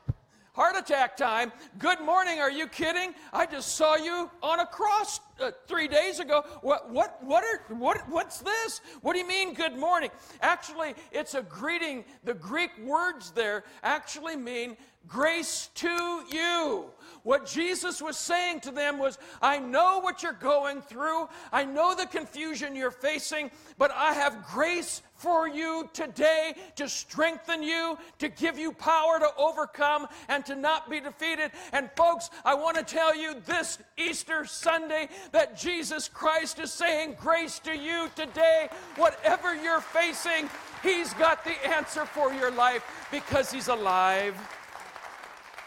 Heart 0.54 0.76
attack 0.76 1.16
time. 1.16 1.50
Good 1.80 2.00
morning. 2.00 2.38
Are 2.38 2.50
you 2.50 2.68
kidding? 2.68 3.12
I 3.32 3.44
just 3.44 3.74
saw 3.74 3.96
you 3.96 4.30
on 4.40 4.60
a 4.60 4.66
cross 4.66 5.18
uh, 5.40 5.50
three 5.66 5.88
days 5.88 6.20
ago. 6.20 6.44
What, 6.62 6.90
what, 6.90 7.22
what, 7.22 7.44
are, 7.44 7.74
what, 7.74 8.08
what's 8.08 8.38
this? 8.38 8.80
What 9.02 9.14
do 9.14 9.18
you 9.18 9.26
mean, 9.26 9.54
good 9.54 9.76
morning? 9.76 10.10
Actually, 10.40 10.94
it's 11.12 11.34
a 11.34 11.42
greeting. 11.42 12.04
The 12.24 12.34
Greek 12.34 12.70
words 12.84 13.30
there 13.30 13.64
actually 13.82 14.36
mean 14.36 14.76
grace 15.06 15.68
to 15.74 16.22
you. 16.30 16.86
What 17.24 17.46
Jesus 17.46 18.00
was 18.00 18.16
saying 18.16 18.60
to 18.60 18.70
them 18.70 18.98
was, 18.98 19.18
I 19.40 19.58
know 19.58 20.00
what 20.00 20.22
you're 20.22 20.32
going 20.32 20.82
through. 20.82 21.28
I 21.52 21.64
know 21.64 21.94
the 21.94 22.06
confusion 22.06 22.76
you're 22.76 22.90
facing, 22.90 23.50
but 23.78 23.90
I 23.92 24.12
have 24.12 24.46
grace 24.46 25.02
for 25.14 25.48
you 25.48 25.88
today 25.92 26.54
to 26.76 26.88
strengthen 26.88 27.62
you, 27.62 27.96
to 28.18 28.28
give 28.28 28.58
you 28.58 28.72
power 28.72 29.18
to 29.18 29.28
overcome 29.38 30.06
and 30.28 30.44
to 30.46 30.54
not 30.54 30.90
be 30.90 31.00
defeated. 31.00 31.50
And 31.72 31.88
folks, 31.96 32.30
I 32.44 32.54
want 32.54 32.76
to 32.76 32.82
tell 32.82 33.16
you 33.16 33.40
this 33.46 33.78
Easter 33.96 34.44
Sunday 34.44 35.08
that 35.32 35.56
Jesus 35.56 36.08
Christ 36.08 36.58
is 36.58 36.72
saying 36.72 37.16
grace 37.20 37.58
to 37.60 37.76
you 37.76 38.10
today. 38.14 38.68
Whatever 38.96 39.54
you're 39.54 39.80
facing, 39.80 40.48
He's 40.82 41.12
got 41.14 41.44
the 41.44 41.54
answer 41.66 42.04
for 42.04 42.32
your 42.32 42.50
life 42.50 42.84
because 43.10 43.50
He's 43.50 43.68
alive. 43.68 44.36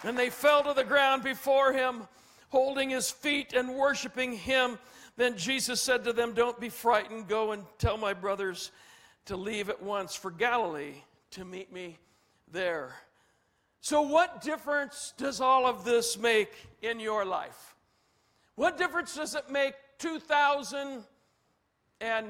And 0.04 0.18
they 0.18 0.30
fell 0.30 0.64
to 0.64 0.74
the 0.74 0.84
ground 0.84 1.24
before 1.24 1.74
him, 1.74 2.08
holding 2.50 2.90
his 2.90 3.10
feet 3.10 3.54
and 3.54 3.76
worshiping 3.76 4.34
him. 4.34 4.78
Then 5.16 5.38
Jesus 5.38 5.82
said 5.82 6.04
to 6.04 6.14
them, 6.14 6.34
Don't 6.34 6.60
be 6.60 6.70
frightened. 6.70 7.28
Go 7.28 7.52
and 7.52 7.64
tell 7.80 7.98
my 7.98 8.14
brothers 8.14 8.72
to 9.26 9.36
leave 9.36 9.70
at 9.70 9.82
once 9.82 10.16
for 10.16 10.32
Galilee 10.32 10.94
to 11.32 11.44
meet 11.44 11.74
me 11.74 11.98
there. 12.52 12.94
So, 13.82 14.02
what 14.02 14.42
difference 14.42 15.14
does 15.18 15.42
all 15.42 15.66
of 15.66 15.84
this 15.84 16.18
make 16.18 16.52
in 16.82 17.00
your 17.00 17.26
life? 17.26 17.76
What 18.58 18.78
difference 18.78 19.16
does 19.16 19.34
it 19.34 19.50
make 19.50 19.74
2,000 20.00 21.04
and 22.02 22.28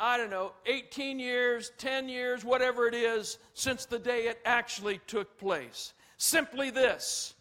I 0.00 0.16
don't 0.16 0.30
know, 0.30 0.52
18 0.66 1.18
years, 1.18 1.72
10 1.76 2.08
years, 2.08 2.44
whatever 2.44 2.86
it 2.86 2.94
is, 2.94 3.38
since 3.54 3.84
the 3.84 3.98
day 3.98 4.28
it 4.28 4.38
actually 4.44 5.00
took 5.08 5.36
place? 5.36 5.92
simply 6.18 6.70
this 6.70 7.34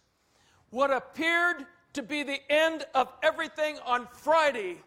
what 0.69 0.91
appeared 0.91 1.65
to 1.93 2.03
be 2.03 2.23
the 2.23 2.39
end 2.51 2.85
of 2.93 3.11
everything 3.23 3.77
on 3.85 4.07
Friday 4.11 4.77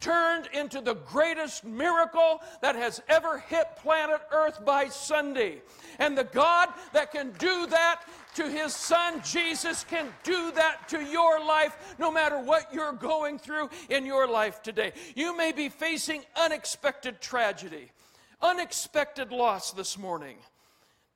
turned 0.00 0.48
into 0.52 0.80
the 0.80 0.94
greatest 0.94 1.64
miracle 1.64 2.40
that 2.62 2.74
has 2.74 3.02
ever 3.08 3.38
hit 3.38 3.66
planet 3.76 4.20
Earth 4.30 4.64
by 4.64 4.88
Sunday. 4.88 5.60
And 5.98 6.16
the 6.16 6.24
God 6.24 6.68
that 6.92 7.10
can 7.10 7.32
do 7.32 7.66
that 7.66 8.02
to 8.38 8.48
his 8.48 8.72
son 8.72 9.20
Jesus 9.24 9.82
can 9.82 10.06
do 10.22 10.52
that 10.52 10.88
to 10.88 11.02
your 11.02 11.44
life 11.44 11.96
no 11.98 12.12
matter 12.12 12.38
what 12.38 12.72
you're 12.72 12.92
going 12.92 13.36
through 13.36 13.68
in 13.90 14.06
your 14.06 14.28
life 14.28 14.62
today. 14.62 14.92
You 15.16 15.36
may 15.36 15.50
be 15.50 15.68
facing 15.68 16.22
unexpected 16.36 17.20
tragedy, 17.20 17.90
unexpected 18.40 19.32
loss 19.32 19.72
this 19.72 19.98
morning. 19.98 20.36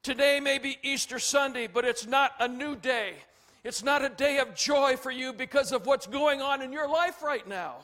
Today 0.03 0.41
may 0.41 0.59
be 0.59 0.79
Easter 0.83 1.21
Sunday, 1.21 1.69
but 1.69 1.85
it's 1.85 2.09
not 2.09 2.33
a 2.41 2.49
new 2.49 2.75
day. 2.75 3.15
It's 3.63 3.85
not 3.85 4.05
a 4.05 4.09
day 4.09 4.39
of 4.39 4.57
joy 4.57 4.97
for 4.97 5.13
you 5.13 5.33
because 5.33 5.71
of 5.71 5.87
what's 5.87 6.09
going 6.09 6.43
on 6.43 6.61
in 6.61 6.73
your 6.73 6.89
life 6.89 7.23
right 7.23 7.47
now. 7.47 7.77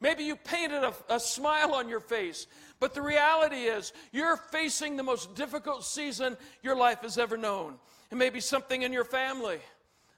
Maybe 0.00 0.22
you 0.22 0.36
painted 0.36 0.84
a, 0.84 0.94
a, 1.08 1.18
smile 1.18 1.74
on 1.74 1.88
your 1.88 2.00
face, 2.00 2.46
but 2.80 2.94
the 2.94 3.02
reality 3.02 3.64
is 3.64 3.92
you're 4.10 4.36
facing 4.36 4.96
the 4.96 5.02
most 5.02 5.34
difficult 5.34 5.84
season 5.84 6.36
your 6.62 6.74
life 6.74 7.02
has 7.02 7.18
ever 7.18 7.36
known. 7.36 7.74
It 8.10 8.16
may 8.16 8.30
be 8.30 8.40
something 8.40 8.82
in 8.82 8.92
your 8.92 9.04
family, 9.04 9.58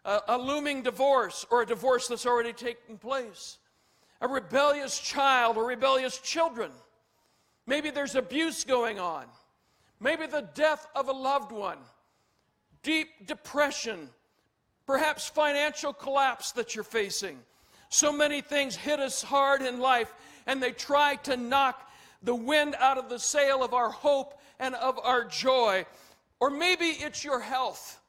a, 0.04 0.20
a 0.28 0.38
looming 0.38 0.82
divorce, 0.82 1.44
or 1.50 1.62
a 1.62 1.66
divorce 1.66 2.06
that's 2.06 2.24
already 2.24 2.52
taken 2.52 2.96
place, 2.96 3.58
a 4.20 4.28
rebellious 4.28 4.98
child 4.98 5.56
or 5.56 5.66
rebellious 5.66 6.18
children. 6.18 6.70
Maybe 7.66 7.90
there's 7.90 8.14
abuse 8.14 8.64
going 8.64 8.98
on. 8.98 9.26
Maybe 10.00 10.26
the 10.26 10.48
death 10.54 10.86
of 10.96 11.08
a 11.08 11.12
loved 11.12 11.52
one, 11.52 11.78
deep 12.82 13.26
depression, 13.26 14.08
perhaps 14.86 15.28
financial 15.28 15.92
collapse 15.92 16.52
that 16.52 16.74
you're 16.74 16.84
facing. 16.84 17.38
So 17.88 18.12
many 18.12 18.40
things 18.40 18.74
hit 18.74 19.00
us 19.00 19.22
hard 19.22 19.62
in 19.62 19.78
life, 19.78 20.12
and 20.46 20.62
they 20.62 20.72
try 20.72 21.16
to 21.16 21.36
knock 21.36 21.88
the 22.22 22.34
wind 22.34 22.74
out 22.78 22.98
of 22.98 23.08
the 23.08 23.18
sail 23.18 23.62
of 23.62 23.74
our 23.74 23.90
hope 23.90 24.40
and 24.58 24.74
of 24.76 24.98
our 25.02 25.24
joy. 25.24 25.84
Or 26.40 26.50
maybe 26.50 26.86
it's 26.86 27.24
your 27.24 27.40
health. 27.40 28.00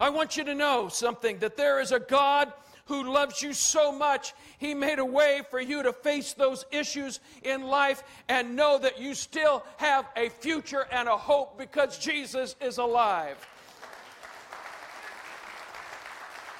I 0.00 0.10
want 0.10 0.36
you 0.36 0.44
to 0.44 0.54
know 0.54 0.88
something 0.88 1.38
that 1.38 1.56
there 1.56 1.80
is 1.80 1.92
a 1.92 1.98
God 1.98 2.52
who 2.86 3.12
loves 3.12 3.42
you 3.42 3.52
so 3.52 3.92
much, 3.92 4.32
He 4.58 4.72
made 4.72 4.98
a 4.98 5.04
way 5.04 5.42
for 5.50 5.60
you 5.60 5.82
to 5.82 5.92
face 5.92 6.32
those 6.32 6.64
issues 6.70 7.20
in 7.42 7.62
life 7.62 8.02
and 8.28 8.56
know 8.56 8.78
that 8.78 8.98
you 8.98 9.14
still 9.14 9.62
have 9.76 10.06
a 10.16 10.30
future 10.30 10.86
and 10.90 11.06
a 11.06 11.16
hope 11.16 11.58
because 11.58 11.98
Jesus 11.98 12.56
is 12.62 12.78
alive. 12.78 13.36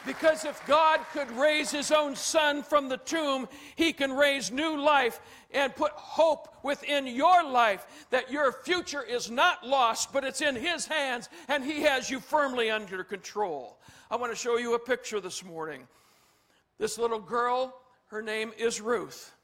Because 0.09 0.47
if 0.47 0.67
God 0.67 1.01
could 1.13 1.31
raise 1.33 1.71
his 1.71 1.93
own 1.93 2.17
son 2.17 2.63
from 2.63 2.89
the 2.89 2.97
tomb, 2.97 3.47
he 3.77 3.93
can 3.93 4.11
raise 4.11 4.51
new 4.51 4.81
life 4.81 5.21
and 5.51 5.77
put 5.77 5.93
hope 5.93 6.49
within 6.65 7.07
your 7.07 7.45
life 7.45 7.87
that 8.09 8.33
your 8.33 8.51
future 8.51 9.03
is 9.03 9.31
not 9.31 9.67
lost, 9.67 10.11
but 10.11 10.25
it's 10.25 10.41
in 10.41 10.57
his 10.57 10.87
hands 10.87 11.29
and 11.49 11.63
he 11.63 11.83
has 11.83 12.11
you 12.11 12.21
firmly 12.21 12.71
under 12.71 13.05
control. 13.05 13.77
I 14.11 14.17
want 14.17 14.33
to 14.33 14.37
show 14.37 14.57
you 14.57 14.73
a 14.73 14.79
picture 14.79 15.21
this 15.21 15.45
morning. 15.45 15.87
This 16.79 16.97
little 16.97 17.21
girl, 17.21 17.79
her 18.07 18.23
name 18.23 18.53
is 18.57 18.81
Ruth. 18.81 19.35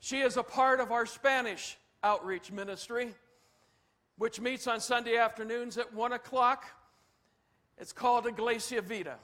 She 0.00 0.22
is 0.22 0.36
a 0.36 0.42
part 0.42 0.80
of 0.80 0.90
our 0.90 1.06
Spanish 1.06 1.78
outreach 2.02 2.50
ministry, 2.50 3.14
which 4.18 4.40
meets 4.40 4.66
on 4.66 4.80
Sunday 4.80 5.18
afternoons 5.18 5.78
at 5.78 5.94
1 5.94 6.14
o'clock. 6.14 6.64
It's 7.78 7.92
called 7.92 8.26
Iglesia 8.26 8.82
Vida. 8.82 9.18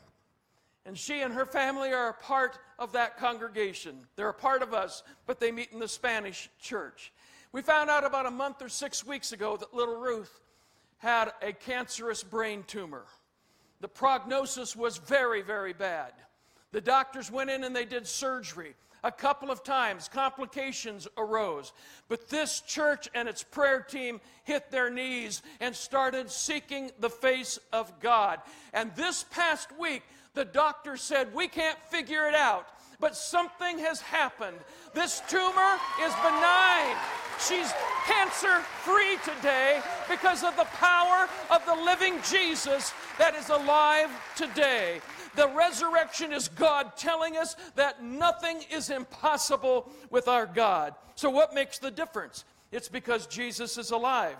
And 0.88 0.96
she 0.96 1.20
and 1.20 1.34
her 1.34 1.44
family 1.44 1.92
are 1.92 2.08
a 2.08 2.14
part 2.14 2.58
of 2.78 2.92
that 2.92 3.18
congregation. 3.18 4.06
They're 4.16 4.30
a 4.30 4.34
part 4.34 4.62
of 4.62 4.72
us, 4.72 5.02
but 5.26 5.38
they 5.38 5.52
meet 5.52 5.70
in 5.70 5.80
the 5.80 5.86
Spanish 5.86 6.48
church. 6.58 7.12
We 7.52 7.60
found 7.60 7.90
out 7.90 8.06
about 8.06 8.24
a 8.24 8.30
month 8.30 8.62
or 8.62 8.70
six 8.70 9.04
weeks 9.04 9.32
ago 9.32 9.58
that 9.58 9.74
little 9.74 9.96
Ruth 9.96 10.40
had 10.96 11.32
a 11.42 11.52
cancerous 11.52 12.22
brain 12.22 12.64
tumor. 12.66 13.04
The 13.82 13.88
prognosis 13.88 14.74
was 14.74 14.96
very, 14.96 15.42
very 15.42 15.74
bad. 15.74 16.14
The 16.72 16.80
doctors 16.80 17.30
went 17.30 17.50
in 17.50 17.64
and 17.64 17.76
they 17.76 17.84
did 17.84 18.06
surgery. 18.06 18.74
A 19.04 19.12
couple 19.12 19.50
of 19.50 19.62
times, 19.62 20.08
complications 20.08 21.06
arose. 21.18 21.74
But 22.08 22.30
this 22.30 22.62
church 22.62 23.08
and 23.14 23.28
its 23.28 23.44
prayer 23.44 23.80
team 23.80 24.22
hit 24.42 24.70
their 24.70 24.88
knees 24.88 25.42
and 25.60 25.76
started 25.76 26.30
seeking 26.30 26.90
the 26.98 27.10
face 27.10 27.58
of 27.74 28.00
God. 28.00 28.40
And 28.72 28.90
this 28.96 29.24
past 29.30 29.68
week, 29.78 30.02
the 30.38 30.44
doctor 30.44 30.96
said, 30.96 31.34
We 31.34 31.48
can't 31.48 31.76
figure 31.90 32.28
it 32.28 32.34
out, 32.34 32.68
but 33.00 33.16
something 33.16 33.80
has 33.80 34.00
happened. 34.00 34.56
This 34.94 35.20
tumor 35.28 35.74
is 36.00 36.14
benign. 36.22 36.96
She's 37.40 37.72
cancer 38.06 38.60
free 38.84 39.18
today 39.24 39.80
because 40.08 40.44
of 40.44 40.56
the 40.56 40.64
power 40.64 41.28
of 41.50 41.66
the 41.66 41.74
living 41.74 42.20
Jesus 42.30 42.92
that 43.18 43.34
is 43.34 43.48
alive 43.50 44.10
today. 44.36 45.00
The 45.34 45.48
resurrection 45.48 46.32
is 46.32 46.46
God 46.46 46.96
telling 46.96 47.36
us 47.36 47.56
that 47.74 48.02
nothing 48.02 48.60
is 48.70 48.90
impossible 48.90 49.90
with 50.10 50.28
our 50.28 50.46
God. 50.46 50.94
So, 51.16 51.30
what 51.30 51.52
makes 51.52 51.80
the 51.80 51.90
difference? 51.90 52.44
It's 52.70 52.88
because 52.88 53.26
Jesus 53.26 53.76
is 53.76 53.90
alive. 53.90 54.36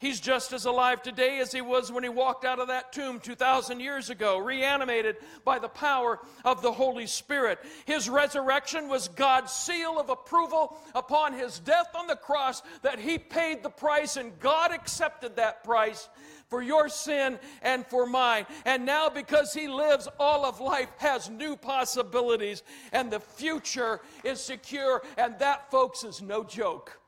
He's 0.00 0.18
just 0.18 0.54
as 0.54 0.64
alive 0.64 1.02
today 1.02 1.40
as 1.40 1.52
he 1.52 1.60
was 1.60 1.92
when 1.92 2.02
he 2.02 2.08
walked 2.08 2.46
out 2.46 2.58
of 2.58 2.68
that 2.68 2.90
tomb 2.90 3.20
2,000 3.20 3.80
years 3.80 4.08
ago, 4.08 4.38
reanimated 4.38 5.16
by 5.44 5.58
the 5.58 5.68
power 5.68 6.18
of 6.42 6.62
the 6.62 6.72
Holy 6.72 7.06
Spirit. 7.06 7.58
His 7.84 8.08
resurrection 8.08 8.88
was 8.88 9.08
God's 9.08 9.52
seal 9.52 10.00
of 10.00 10.08
approval 10.08 10.78
upon 10.94 11.34
his 11.34 11.58
death 11.58 11.94
on 11.94 12.06
the 12.06 12.16
cross 12.16 12.62
that 12.80 12.98
he 12.98 13.18
paid 13.18 13.62
the 13.62 13.68
price, 13.68 14.16
and 14.16 14.38
God 14.40 14.72
accepted 14.72 15.36
that 15.36 15.64
price 15.64 16.08
for 16.48 16.62
your 16.62 16.88
sin 16.88 17.38
and 17.60 17.86
for 17.86 18.06
mine. 18.06 18.46
And 18.64 18.86
now, 18.86 19.10
because 19.10 19.54
He 19.54 19.68
lives, 19.68 20.08
all 20.18 20.44
of 20.44 20.60
life 20.60 20.88
has 20.98 21.30
new 21.30 21.56
possibilities, 21.56 22.64
and 22.92 23.10
the 23.10 23.20
future 23.20 24.00
is 24.24 24.40
secure. 24.40 25.02
And 25.16 25.38
that, 25.38 25.70
folks, 25.70 26.02
is 26.02 26.20
no 26.20 26.42
joke. 26.42 26.98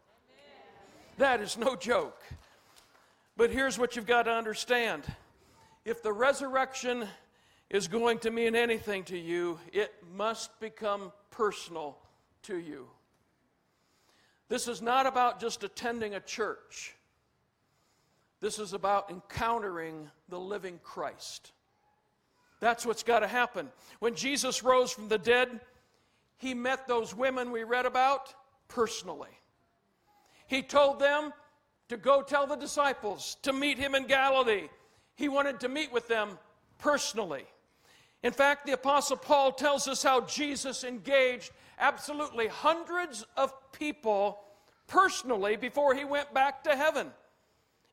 That 1.18 1.40
is 1.40 1.58
no 1.58 1.74
joke. 1.74 2.22
But 3.36 3.50
here's 3.50 3.78
what 3.78 3.96
you've 3.96 4.06
got 4.06 4.24
to 4.24 4.32
understand 4.32 5.04
if 5.84 6.02
the 6.02 6.12
resurrection 6.12 7.08
is 7.70 7.88
going 7.88 8.18
to 8.20 8.30
mean 8.30 8.54
anything 8.54 9.02
to 9.04 9.18
you, 9.18 9.58
it 9.72 9.92
must 10.14 10.60
become 10.60 11.10
personal 11.30 11.96
to 12.42 12.56
you. 12.56 12.86
This 14.48 14.68
is 14.68 14.82
not 14.82 15.06
about 15.06 15.40
just 15.40 15.64
attending 15.64 16.14
a 16.14 16.20
church. 16.20 16.94
This 18.40 18.58
is 18.58 18.74
about 18.74 19.10
encountering 19.10 20.10
the 20.28 20.38
living 20.38 20.78
Christ. 20.82 21.52
That's 22.60 22.84
what's 22.84 23.02
got 23.02 23.20
to 23.20 23.26
happen. 23.26 23.70
When 23.98 24.14
Jesus 24.14 24.62
rose 24.62 24.92
from 24.92 25.08
the 25.08 25.18
dead, 25.18 25.60
he 26.36 26.52
met 26.52 26.86
those 26.86 27.14
women 27.14 27.50
we 27.50 27.64
read 27.64 27.86
about 27.86 28.34
personally. 28.68 29.30
He 30.46 30.62
told 30.62 30.98
them 30.98 31.32
to 31.92 31.98
go 31.98 32.22
tell 32.22 32.46
the 32.46 32.56
disciples 32.56 33.36
to 33.42 33.52
meet 33.52 33.76
him 33.76 33.94
in 33.94 34.06
Galilee. 34.06 34.68
He 35.14 35.28
wanted 35.28 35.60
to 35.60 35.68
meet 35.68 35.92
with 35.92 36.08
them 36.08 36.38
personally. 36.78 37.44
In 38.22 38.32
fact, 38.32 38.64
the 38.64 38.72
Apostle 38.72 39.18
Paul 39.18 39.52
tells 39.52 39.86
us 39.86 40.02
how 40.02 40.22
Jesus 40.22 40.84
engaged 40.84 41.50
absolutely 41.78 42.48
hundreds 42.48 43.26
of 43.36 43.52
people 43.72 44.40
personally 44.86 45.56
before 45.56 45.94
he 45.94 46.06
went 46.06 46.32
back 46.32 46.64
to 46.64 46.74
heaven. 46.74 47.08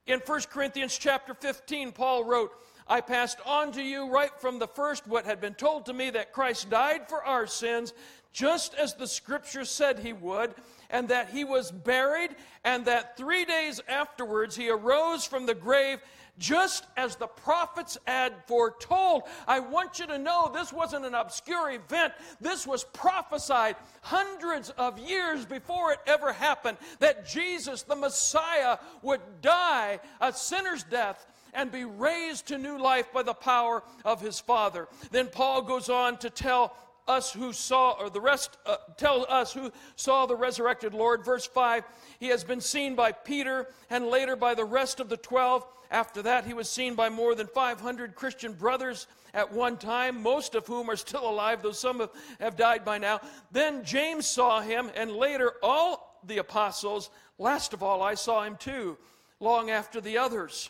In 0.07 0.21
1 0.25 0.41
Corinthians 0.49 0.97
chapter 0.97 1.33
15, 1.33 1.91
Paul 1.91 2.23
wrote, 2.23 2.51
I 2.87 3.01
passed 3.01 3.39
on 3.45 3.73
to 3.73 3.83
you 3.83 4.09
right 4.09 4.31
from 4.39 4.59
the 4.59 4.67
first 4.67 5.07
what 5.07 5.25
had 5.25 5.41
been 5.41 5.55
told 5.55 5.87
to 5.87 5.93
me 5.93 6.09
that 6.11 6.31
Christ 6.31 6.69
died 6.69 7.09
for 7.09 7.21
our 7.23 7.47
sins, 7.47 7.93
just 8.31 8.73
as 8.75 8.93
the 8.95 9.07
scripture 9.07 9.65
said 9.65 9.99
he 9.99 10.13
would, 10.13 10.53
and 10.89 11.07
that 11.09 11.29
he 11.29 11.43
was 11.43 11.71
buried, 11.71 12.31
and 12.63 12.85
that 12.85 13.17
three 13.17 13.45
days 13.45 13.79
afterwards 13.87 14.55
he 14.55 14.69
arose 14.69 15.25
from 15.25 15.45
the 15.45 15.55
grave 15.55 15.99
just 16.39 16.85
as 16.97 17.17
the 17.17 17.27
prophets 17.27 17.97
had 18.07 18.33
foretold. 18.47 19.23
I 19.47 19.59
want 19.59 19.99
you 19.99 20.07
to 20.07 20.17
know 20.17 20.49
this 20.51 20.73
wasn't 20.73 21.05
an 21.05 21.13
obscure 21.13 21.71
event. 21.71 22.13
This 22.41 22.65
was 22.65 22.85
prophesied 22.85 23.75
hundreds 24.01 24.69
of 24.71 24.97
years 24.97 25.45
before 25.45 25.91
it 25.91 25.99
ever 26.07 26.31
happened 26.31 26.77
that 26.99 27.27
Jesus, 27.27 27.83
the 27.83 27.95
Messiah, 27.95 28.77
would 29.01 29.21
die 29.41 29.99
a 30.21 30.31
sinner's 30.33 30.83
death 30.83 31.25
and 31.53 31.71
be 31.71 31.83
raised 31.83 32.47
to 32.47 32.57
new 32.57 32.77
life 32.77 33.11
by 33.11 33.23
the 33.23 33.33
power 33.33 33.83
of 34.05 34.21
his 34.21 34.39
Father. 34.39 34.87
Then 35.11 35.27
Paul 35.27 35.63
goes 35.63 35.89
on 35.89 36.17
to 36.19 36.29
tell 36.29 36.75
us 37.09 37.33
who 37.33 37.51
saw, 37.51 37.91
or 37.99 38.09
the 38.09 38.21
rest, 38.21 38.57
uh, 38.65 38.77
tell 38.95 39.25
us 39.27 39.51
who 39.51 39.71
saw 39.95 40.25
the 40.25 40.35
resurrected 40.35 40.93
Lord. 40.93 41.25
Verse 41.25 41.45
5 41.45 41.83
He 42.19 42.27
has 42.27 42.43
been 42.43 42.61
seen 42.61 42.95
by 42.95 43.11
Peter 43.11 43.67
and 43.89 44.07
later 44.07 44.35
by 44.35 44.53
the 44.53 44.63
rest 44.63 44.99
of 44.99 45.09
the 45.09 45.17
twelve. 45.17 45.65
After 45.91 46.21
that, 46.21 46.45
he 46.45 46.53
was 46.53 46.69
seen 46.69 46.93
by 46.93 47.09
more 47.09 47.33
than 47.33 47.47
500 47.47 48.13
Christian 48.13 48.53
brothers 48.53 49.07
at 49.33 49.51
one 49.51 49.77
time, 49.77 50.21
most 50.21 50.53
of 50.53 50.67
whom 50.67 50.89
are 50.89 50.95
still 50.95 51.27
alive, 51.27 51.63
though 51.63 51.71
some 51.71 51.99
have, 51.99 52.11
have 52.39 52.55
died 52.55 52.85
by 52.85 52.99
now. 52.99 53.19
Then 53.51 53.83
James 53.83 54.27
saw 54.27 54.61
him, 54.61 54.91
and 54.95 55.11
later 55.11 55.53
all 55.63 56.19
the 56.23 56.37
apostles. 56.37 57.09
Last 57.39 57.73
of 57.73 57.81
all, 57.81 58.03
I 58.03 58.13
saw 58.13 58.43
him 58.43 58.55
too, 58.57 58.97
long 59.39 59.71
after 59.71 59.99
the 59.99 60.19
others. 60.19 60.69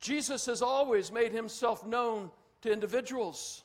Jesus 0.00 0.46
has 0.46 0.62
always 0.62 1.12
made 1.12 1.32
himself 1.32 1.86
known 1.86 2.30
to 2.62 2.72
individuals. 2.72 3.62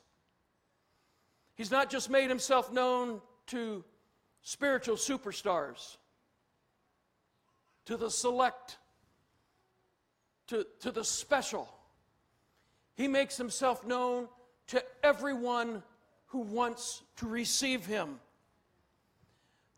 He's 1.54 1.70
not 1.70 1.90
just 1.90 2.10
made 2.10 2.28
himself 2.28 2.72
known 2.72 3.20
to 3.48 3.84
spiritual 4.42 4.96
superstars, 4.96 5.96
to 7.86 7.96
the 7.96 8.10
select, 8.10 8.78
to, 10.48 10.66
to 10.80 10.90
the 10.90 11.04
special. 11.04 11.68
He 12.94 13.08
makes 13.08 13.36
himself 13.36 13.86
known 13.86 14.28
to 14.68 14.82
everyone 15.02 15.82
who 16.28 16.40
wants 16.40 17.02
to 17.16 17.26
receive 17.26 17.86
him. 17.86 18.18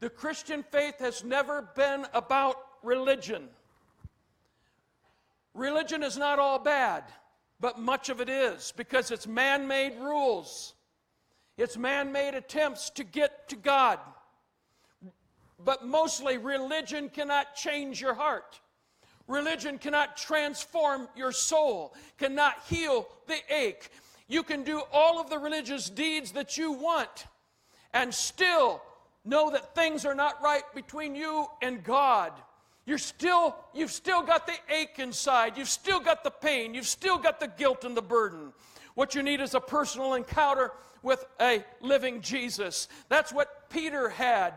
The 0.00 0.10
Christian 0.10 0.62
faith 0.62 0.98
has 0.98 1.24
never 1.24 1.62
been 1.74 2.06
about 2.12 2.56
religion. 2.82 3.48
Religion 5.54 6.02
is 6.02 6.16
not 6.16 6.38
all 6.38 6.58
bad, 6.58 7.04
but 7.60 7.78
much 7.78 8.08
of 8.08 8.20
it 8.20 8.28
is 8.28 8.72
because 8.76 9.10
it's 9.10 9.26
man 9.26 9.66
made 9.66 9.98
rules. 9.98 10.74
It's 11.56 11.76
man 11.76 12.12
made 12.12 12.34
attempts 12.34 12.90
to 12.90 13.04
get 13.04 13.48
to 13.48 13.56
God. 13.56 13.98
But 15.64 15.86
mostly, 15.86 16.36
religion 16.36 17.08
cannot 17.08 17.54
change 17.54 18.00
your 18.00 18.14
heart. 18.14 18.60
Religion 19.26 19.78
cannot 19.78 20.16
transform 20.16 21.08
your 21.16 21.32
soul, 21.32 21.94
cannot 22.18 22.54
heal 22.68 23.08
the 23.26 23.38
ache. 23.50 23.90
You 24.28 24.42
can 24.42 24.62
do 24.62 24.82
all 24.92 25.20
of 25.20 25.30
the 25.30 25.38
religious 25.38 25.90
deeds 25.90 26.32
that 26.32 26.56
you 26.56 26.72
want 26.72 27.26
and 27.92 28.12
still 28.12 28.82
know 29.24 29.50
that 29.50 29.74
things 29.74 30.04
are 30.04 30.14
not 30.14 30.42
right 30.42 30.62
between 30.74 31.14
you 31.14 31.46
and 31.62 31.82
God. 31.82 32.32
You're 32.84 32.98
still, 32.98 33.56
you've 33.74 33.90
still 33.90 34.22
got 34.22 34.46
the 34.46 34.54
ache 34.72 34.98
inside. 34.98 35.56
You've 35.56 35.68
still 35.68 35.98
got 35.98 36.22
the 36.22 36.30
pain. 36.30 36.72
You've 36.72 36.86
still 36.86 37.18
got 37.18 37.40
the 37.40 37.48
guilt 37.48 37.84
and 37.84 37.96
the 37.96 38.02
burden. 38.02 38.52
What 38.96 39.14
you 39.14 39.22
need 39.22 39.42
is 39.42 39.54
a 39.54 39.60
personal 39.60 40.14
encounter 40.14 40.72
with 41.02 41.24
a 41.38 41.62
living 41.82 42.22
Jesus. 42.22 42.88
That's 43.10 43.30
what 43.30 43.68
Peter 43.68 44.08
had. 44.08 44.54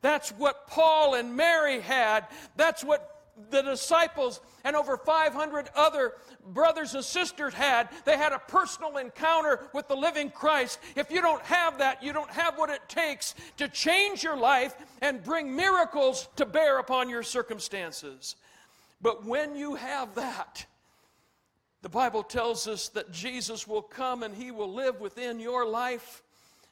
That's 0.00 0.30
what 0.30 0.66
Paul 0.66 1.14
and 1.14 1.36
Mary 1.36 1.78
had. 1.78 2.26
That's 2.56 2.82
what 2.82 3.08
the 3.50 3.60
disciples 3.60 4.40
and 4.64 4.74
over 4.74 4.96
500 4.96 5.68
other 5.76 6.14
brothers 6.46 6.94
and 6.94 7.04
sisters 7.04 7.52
had. 7.52 7.90
They 8.06 8.16
had 8.16 8.32
a 8.32 8.38
personal 8.38 8.96
encounter 8.96 9.60
with 9.74 9.88
the 9.88 9.94
living 9.94 10.30
Christ. 10.30 10.78
If 10.96 11.10
you 11.10 11.20
don't 11.20 11.42
have 11.42 11.78
that, 11.78 12.02
you 12.02 12.14
don't 12.14 12.30
have 12.30 12.56
what 12.56 12.70
it 12.70 12.80
takes 12.88 13.34
to 13.58 13.68
change 13.68 14.24
your 14.24 14.38
life 14.38 14.74
and 15.02 15.22
bring 15.22 15.54
miracles 15.54 16.28
to 16.36 16.46
bear 16.46 16.78
upon 16.78 17.10
your 17.10 17.22
circumstances. 17.22 18.36
But 19.02 19.26
when 19.26 19.54
you 19.54 19.74
have 19.74 20.14
that, 20.14 20.64
the 21.82 21.88
Bible 21.88 22.22
tells 22.22 22.68
us 22.68 22.88
that 22.90 23.10
Jesus 23.10 23.66
will 23.66 23.82
come 23.82 24.22
and 24.22 24.34
he 24.34 24.50
will 24.52 24.72
live 24.72 25.00
within 25.00 25.40
your 25.40 25.66
life 25.66 26.22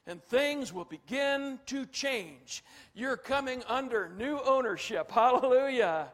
and 0.07 0.23
things 0.23 0.73
will 0.73 0.85
begin 0.85 1.59
to 1.67 1.85
change. 1.85 2.63
You're 2.93 3.17
coming 3.17 3.61
under 3.67 4.09
new 4.17 4.39
ownership. 4.43 5.11
Hallelujah. 5.11 6.07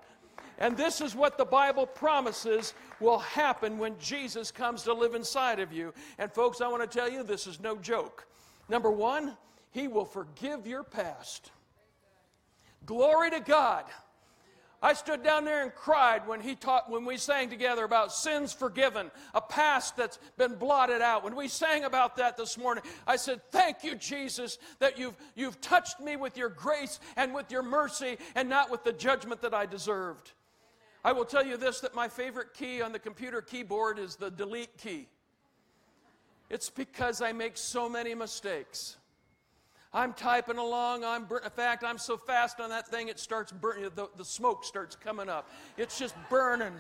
And 0.60 0.76
this 0.76 1.02
is 1.02 1.16
what 1.16 1.38
the 1.38 1.46
Bible 1.46 1.86
promises 1.86 2.74
will 3.00 3.20
happen 3.20 3.78
when 3.78 3.98
Jesus 4.00 4.52
comes 4.52 4.84
to 4.84 4.94
live 4.94 5.14
inside 5.14 5.60
of 5.60 5.72
you. 5.72 5.94
And, 6.18 6.32
folks, 6.32 6.62
I 6.62 6.68
want 6.68 6.90
to 6.90 6.98
tell 6.98 7.10
you 7.10 7.22
this 7.22 7.46
is 7.46 7.60
no 7.60 7.78
joke. 7.78 8.26
Number 8.68 8.90
one, 8.90 9.38
He 9.70 9.88
will 9.88 10.06
forgive 10.06 10.66
your 10.66 10.84
past. 10.84 11.52
Glory 12.86 13.30
to 13.30 13.40
God. 13.40 13.86
I 14.82 14.94
stood 14.94 15.24
down 15.24 15.44
there 15.44 15.64
and 15.64 15.74
cried 15.74 16.28
when 16.28 16.40
he 16.40 16.54
taught 16.56 16.90
when 16.90 17.04
we 17.04 17.18
sang 17.18 17.50
together 17.50 17.84
about 17.84 18.14
sins 18.14 18.54
forgiven, 18.54 19.10
a 19.34 19.42
past 19.42 19.98
that's 19.98 20.20
been 20.38 20.56
blotted 20.56 21.02
out. 21.02 21.24
When 21.24 21.36
we 21.36 21.48
sang 21.48 21.84
about 21.84 22.18
that 22.18 22.38
this 22.38 22.58
morning, 22.60 22.84
I 23.08 23.16
said, 23.16 23.42
"Thank 23.52 23.84
you, 23.84 23.96
Jesus, 23.96 24.60
that 24.78 25.00
you've 25.00 25.16
you've 25.34 25.60
touched 25.62 26.00
me 26.00 26.16
with 26.16 26.38
your 26.38 26.50
grace 26.50 27.00
and 27.16 27.34
with 27.34 27.52
your 27.52 27.64
mercy 27.64 28.20
and 28.36 28.50
not 28.50 28.70
with 28.70 28.84
the 28.84 28.94
judgment 28.94 29.42
that 29.42 29.54
I 29.54 29.66
deserved." 29.66 30.34
I 31.04 31.12
will 31.12 31.26
tell 31.26 31.46
you 31.46 31.58
this 31.58 31.80
that 31.80 31.96
my 31.96 32.08
favorite 32.08 32.54
key 32.54 32.82
on 32.82 32.92
the 32.92 33.00
computer 33.00 33.42
keyboard 33.42 33.98
is 33.98 34.16
the 34.16 34.30
delete 34.30 34.78
key. 34.78 35.08
It's 36.50 36.70
because 36.70 37.22
I 37.22 37.32
make 37.32 37.58
so 37.58 37.90
many 37.90 38.14
mistakes. 38.14 38.98
I'm 39.94 40.14
typing 40.14 40.58
along. 40.58 41.04
I'm 41.04 41.28
in 41.44 41.50
fact, 41.52 41.84
I'm 41.84 41.98
so 41.98 42.18
fast 42.18 42.60
on 42.60 42.70
that 42.70 42.88
thing, 42.88 43.08
it 43.08 43.20
starts 43.20 43.52
burning. 43.52 43.90
The, 43.96 44.10
the 44.18 44.26
smoke 44.26 44.64
starts 44.64 44.96
coming 44.96 45.30
up. 45.30 45.50
It's 45.78 45.98
just 45.98 46.16
burning. 46.30 46.74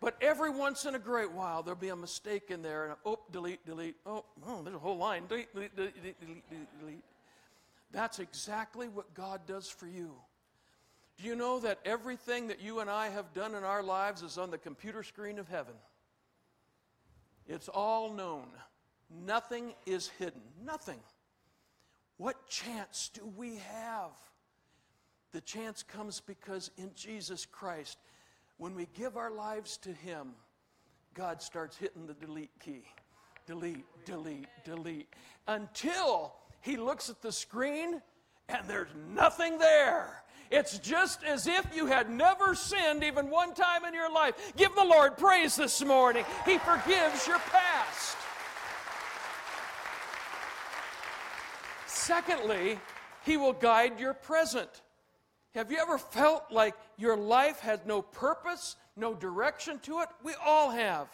But 0.00 0.16
every 0.20 0.50
once 0.50 0.84
in 0.84 0.94
a 0.94 0.98
great 0.98 1.32
while, 1.32 1.62
there'll 1.62 1.80
be 1.80 1.88
a 1.88 1.96
mistake 1.96 2.50
in 2.50 2.60
there, 2.62 2.84
and 2.84 2.94
oh, 3.06 3.20
delete, 3.32 3.64
delete. 3.64 3.96
Oh, 4.04 4.24
oh, 4.46 4.62
there's 4.62 4.76
a 4.76 4.78
whole 4.78 4.98
line. 4.98 5.24
Delete, 5.28 5.52
delete, 5.54 5.74
delete, 5.74 5.94
delete, 5.94 6.20
delete, 6.20 6.80
delete. 6.80 7.04
That's 7.90 8.18
exactly 8.18 8.88
what 8.88 9.14
God 9.14 9.40
does 9.46 9.68
for 9.68 9.86
you. 9.86 10.12
Do 11.16 11.24
you 11.24 11.36
know 11.36 11.60
that 11.60 11.78
everything 11.84 12.48
that 12.48 12.60
you 12.60 12.80
and 12.80 12.90
I 12.90 13.08
have 13.08 13.32
done 13.32 13.54
in 13.54 13.62
our 13.62 13.82
lives 13.82 14.22
is 14.22 14.36
on 14.36 14.50
the 14.50 14.58
computer 14.58 15.02
screen 15.02 15.38
of 15.38 15.48
heaven? 15.48 15.74
It's 17.46 17.68
all 17.68 18.12
known. 18.12 18.46
Nothing 19.24 19.74
is 19.86 20.08
hidden. 20.18 20.42
Nothing. 20.64 20.98
What 22.16 22.48
chance 22.48 23.10
do 23.12 23.22
we 23.36 23.56
have? 23.56 24.12
The 25.32 25.40
chance 25.40 25.82
comes 25.82 26.20
because 26.20 26.70
in 26.78 26.90
Jesus 26.94 27.44
Christ, 27.44 27.98
when 28.58 28.74
we 28.74 28.86
give 28.94 29.16
our 29.16 29.32
lives 29.32 29.76
to 29.78 29.92
Him, 29.92 30.34
God 31.14 31.42
starts 31.42 31.76
hitting 31.76 32.06
the 32.06 32.14
delete 32.14 32.56
key. 32.60 32.84
Delete, 33.46 33.84
delete, 34.04 34.46
delete. 34.64 35.08
Until 35.48 36.34
He 36.60 36.76
looks 36.76 37.10
at 37.10 37.20
the 37.20 37.32
screen 37.32 38.00
and 38.48 38.68
there's 38.68 38.88
nothing 39.12 39.58
there. 39.58 40.22
It's 40.50 40.78
just 40.78 41.24
as 41.24 41.46
if 41.46 41.66
you 41.74 41.86
had 41.86 42.10
never 42.10 42.54
sinned 42.54 43.02
even 43.02 43.28
one 43.28 43.54
time 43.54 43.84
in 43.84 43.94
your 43.94 44.12
life. 44.12 44.34
Give 44.56 44.72
the 44.74 44.84
Lord 44.84 45.16
praise 45.16 45.56
this 45.56 45.84
morning. 45.84 46.24
He 46.44 46.58
forgives 46.58 47.26
your 47.26 47.38
past. 47.38 47.73
Secondly, 52.04 52.78
He 53.24 53.38
will 53.38 53.54
guide 53.54 53.98
your 53.98 54.12
present. 54.12 54.82
Have 55.54 55.72
you 55.72 55.78
ever 55.78 55.96
felt 55.96 56.52
like 56.52 56.74
your 56.98 57.16
life 57.16 57.60
had 57.60 57.86
no 57.86 58.02
purpose, 58.02 58.76
no 58.94 59.14
direction 59.14 59.78
to 59.84 60.00
it? 60.00 60.08
We 60.22 60.34
all 60.44 60.70
have. 60.70 61.08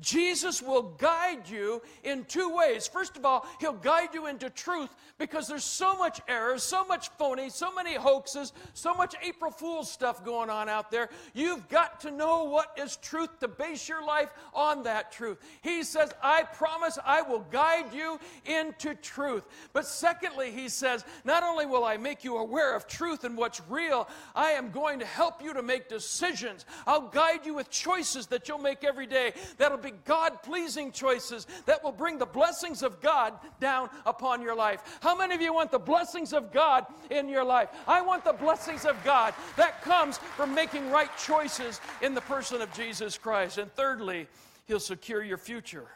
Jesus 0.00 0.62
will 0.62 0.94
guide 0.98 1.48
you 1.48 1.82
in 2.04 2.24
two 2.24 2.54
ways. 2.54 2.86
First 2.86 3.16
of 3.16 3.24
all, 3.24 3.46
He'll 3.60 3.72
guide 3.72 4.10
you 4.14 4.26
into 4.26 4.48
truth 4.50 4.94
because 5.18 5.48
there's 5.48 5.64
so 5.64 5.96
much 5.96 6.20
error, 6.28 6.58
so 6.58 6.84
much 6.84 7.08
phony, 7.18 7.50
so 7.50 7.74
many 7.74 7.94
hoaxes, 7.94 8.52
so 8.74 8.94
much 8.94 9.16
April 9.22 9.50
Fool's 9.50 9.90
stuff 9.90 10.24
going 10.24 10.50
on 10.50 10.68
out 10.68 10.90
there. 10.90 11.08
You've 11.34 11.68
got 11.68 12.00
to 12.00 12.10
know 12.10 12.44
what 12.44 12.78
is 12.78 12.96
truth 12.96 13.40
to 13.40 13.48
base 13.48 13.88
your 13.88 14.04
life 14.04 14.28
on 14.54 14.84
that 14.84 15.10
truth. 15.10 15.38
He 15.62 15.82
says, 15.82 16.12
I 16.22 16.44
promise 16.44 16.98
I 17.04 17.22
will 17.22 17.44
guide 17.50 17.92
you 17.92 18.20
into 18.46 18.94
truth. 18.94 19.44
But 19.72 19.86
secondly, 19.86 20.52
He 20.52 20.68
says, 20.68 21.04
not 21.24 21.42
only 21.42 21.66
will 21.66 21.84
I 21.84 21.96
make 21.96 22.22
you 22.22 22.36
aware 22.36 22.76
of 22.76 22.86
truth 22.86 23.24
and 23.24 23.36
what's 23.36 23.60
real, 23.68 24.08
I 24.36 24.50
am 24.52 24.70
going 24.70 25.00
to 25.00 25.06
help 25.06 25.42
you 25.42 25.52
to 25.54 25.62
make 25.62 25.88
decisions. 25.88 26.64
I'll 26.86 27.08
guide 27.08 27.44
you 27.44 27.54
with 27.54 27.68
choices 27.68 28.28
that 28.28 28.48
you'll 28.48 28.58
make 28.58 28.84
every 28.84 29.06
day 29.06 29.32
that'll 29.56 29.78
be 29.78 29.87
God 30.04 30.42
pleasing 30.42 30.92
choices 30.92 31.46
that 31.66 31.82
will 31.82 31.92
bring 31.92 32.18
the 32.18 32.26
blessings 32.26 32.82
of 32.82 33.00
God 33.00 33.34
down 33.60 33.90
upon 34.06 34.42
your 34.42 34.54
life. 34.54 34.98
How 35.00 35.16
many 35.16 35.34
of 35.34 35.40
you 35.40 35.52
want 35.52 35.70
the 35.70 35.78
blessings 35.78 36.32
of 36.32 36.52
God 36.52 36.86
in 37.10 37.28
your 37.28 37.44
life? 37.44 37.68
I 37.86 38.00
want 38.02 38.24
the 38.24 38.32
blessings 38.32 38.84
of 38.84 39.02
God 39.04 39.34
that 39.56 39.82
comes 39.82 40.18
from 40.18 40.54
making 40.54 40.90
right 40.90 41.10
choices 41.18 41.80
in 42.02 42.14
the 42.14 42.20
person 42.22 42.60
of 42.60 42.72
Jesus 42.72 43.18
Christ. 43.18 43.58
And 43.58 43.72
thirdly, 43.72 44.26
He'll 44.66 44.80
secure 44.80 45.22
your 45.22 45.38
future 45.38 45.86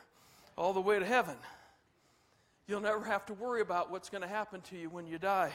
all 0.57 0.73
the 0.73 0.81
way 0.81 0.99
to 0.99 1.07
heaven. 1.07 1.37
You'll 2.67 2.81
never 2.81 3.05
have 3.05 3.27
to 3.27 3.35
worry 3.35 3.61
about 3.61 3.91
what's 3.91 4.09
going 4.09 4.23
to 4.23 4.29
happen 4.29 4.61
to 4.63 4.79
you 4.79 4.89
when 4.89 5.07
you 5.07 5.19
die. 5.19 5.53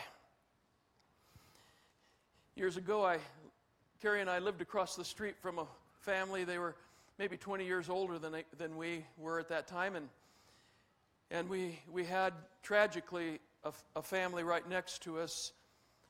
Years 2.55 2.77
ago, 2.77 3.05
I, 3.05 3.19
Carrie 4.01 4.21
and 4.21 4.29
I 4.29 4.39
lived 4.39 4.61
across 4.61 4.95
the 4.95 5.05
street 5.05 5.35
from 5.41 5.59
a 5.59 5.65
family. 5.99 6.43
They 6.43 6.57
were 6.57 6.75
maybe 7.17 7.37
20 7.37 7.65
years 7.65 7.89
older 7.89 8.19
than, 8.19 8.35
than 8.57 8.77
we 8.77 9.05
were 9.17 9.39
at 9.39 9.49
that 9.49 9.67
time. 9.67 9.95
And, 9.95 10.09
and 11.31 11.49
we, 11.49 11.79
we 11.91 12.05
had, 12.05 12.33
tragically, 12.63 13.39
a, 13.63 13.71
a 13.95 14.01
family 14.01 14.43
right 14.43 14.67
next 14.67 15.03
to 15.03 15.19
us 15.19 15.53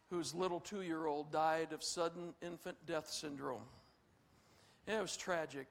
whose 0.10 0.34
little 0.34 0.60
two 0.60 0.82
year 0.82 1.06
old 1.06 1.32
died 1.32 1.74
of 1.74 1.84
sudden 1.84 2.34
infant 2.42 2.78
death 2.86 3.10
syndrome. 3.10 3.64
And 4.88 4.98
it 4.98 5.02
was 5.02 5.18
tragic. 5.18 5.68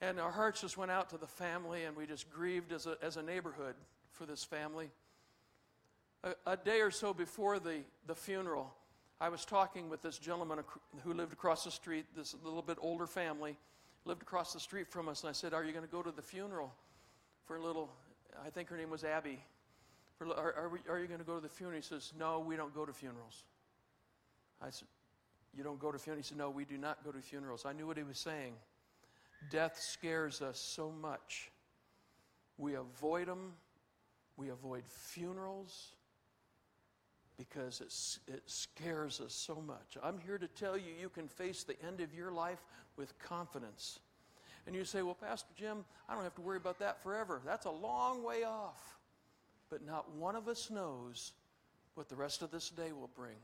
And 0.00 0.20
our 0.20 0.30
hearts 0.30 0.60
just 0.60 0.76
went 0.76 0.90
out 0.90 1.10
to 1.10 1.18
the 1.18 1.26
family, 1.26 1.84
and 1.84 1.96
we 1.96 2.06
just 2.06 2.30
grieved 2.30 2.72
as 2.72 2.86
a, 2.86 2.96
as 3.02 3.16
a 3.16 3.22
neighborhood 3.22 3.74
for 4.12 4.26
this 4.26 4.44
family. 4.44 4.90
A, 6.22 6.34
a 6.46 6.56
day 6.56 6.80
or 6.80 6.90
so 6.90 7.14
before 7.14 7.58
the, 7.58 7.78
the 8.06 8.14
funeral, 8.14 8.74
I 9.20 9.30
was 9.30 9.46
talking 9.46 9.88
with 9.88 10.02
this 10.02 10.18
gentleman 10.18 10.58
who 11.02 11.14
lived 11.14 11.32
across 11.32 11.64
the 11.64 11.70
street, 11.70 12.04
this 12.14 12.34
little 12.44 12.60
bit 12.60 12.76
older 12.80 13.06
family 13.06 13.56
lived 14.06 14.22
across 14.22 14.52
the 14.52 14.60
street 14.60 14.88
from 14.88 15.08
us, 15.08 15.22
and 15.22 15.30
I 15.30 15.32
said, 15.32 15.52
Are 15.52 15.64
you 15.64 15.72
going 15.72 15.84
to 15.84 15.90
go 15.90 16.02
to 16.02 16.12
the 16.12 16.22
funeral 16.22 16.72
for 17.44 17.56
a 17.56 17.62
little? 17.62 17.90
I 18.44 18.50
think 18.50 18.68
her 18.68 18.76
name 18.76 18.90
was 18.90 19.04
Abby. 19.04 19.40
For, 20.16 20.28
are, 20.28 20.54
are, 20.54 20.68
we, 20.68 20.78
are 20.88 20.98
you 20.98 21.06
going 21.06 21.20
to 21.20 21.26
go 21.26 21.34
to 21.34 21.40
the 21.40 21.48
funeral? 21.48 21.76
He 21.76 21.82
says, 21.82 22.12
No, 22.18 22.38
we 22.38 22.56
don't 22.56 22.74
go 22.74 22.86
to 22.86 22.92
funerals. 22.92 23.42
I 24.62 24.70
said, 24.70 24.88
You 25.56 25.64
don't 25.64 25.80
go 25.80 25.92
to 25.92 25.98
funerals? 25.98 26.26
He 26.26 26.28
said, 26.30 26.38
No, 26.38 26.50
we 26.50 26.64
do 26.64 26.78
not 26.78 27.04
go 27.04 27.10
to 27.10 27.20
funerals. 27.20 27.66
I 27.66 27.72
knew 27.72 27.86
what 27.86 27.96
he 27.96 28.04
was 28.04 28.18
saying. 28.18 28.54
Death 29.50 29.78
scares 29.78 30.40
us 30.40 30.58
so 30.58 30.90
much. 30.90 31.50
We 32.58 32.74
avoid 32.74 33.28
them, 33.28 33.52
we 34.36 34.48
avoid 34.48 34.84
funerals 34.86 35.95
because 37.38 37.80
it, 37.80 38.34
it 38.34 38.42
scares 38.46 39.20
us 39.20 39.34
so 39.34 39.62
much. 39.66 39.96
I'm 40.02 40.18
here 40.18 40.38
to 40.38 40.48
tell 40.48 40.76
you, 40.76 40.92
you 40.98 41.08
can 41.08 41.28
face 41.28 41.64
the 41.64 41.76
end 41.86 42.00
of 42.00 42.14
your 42.14 42.32
life 42.32 42.64
with 42.96 43.18
confidence. 43.18 44.00
And 44.66 44.74
you 44.74 44.84
say, 44.84 45.02
Well, 45.02 45.14
Pastor 45.14 45.50
Jim, 45.56 45.84
I 46.08 46.14
don't 46.14 46.24
have 46.24 46.34
to 46.36 46.40
worry 46.40 46.56
about 46.56 46.78
that 46.80 47.02
forever. 47.02 47.40
That's 47.44 47.66
a 47.66 47.70
long 47.70 48.24
way 48.24 48.44
off. 48.44 48.98
But 49.70 49.84
not 49.84 50.12
one 50.14 50.36
of 50.36 50.48
us 50.48 50.70
knows 50.70 51.32
what 51.94 52.08
the 52.08 52.16
rest 52.16 52.42
of 52.42 52.50
this 52.50 52.70
day 52.70 52.92
will 52.92 53.10
bring, 53.16 53.36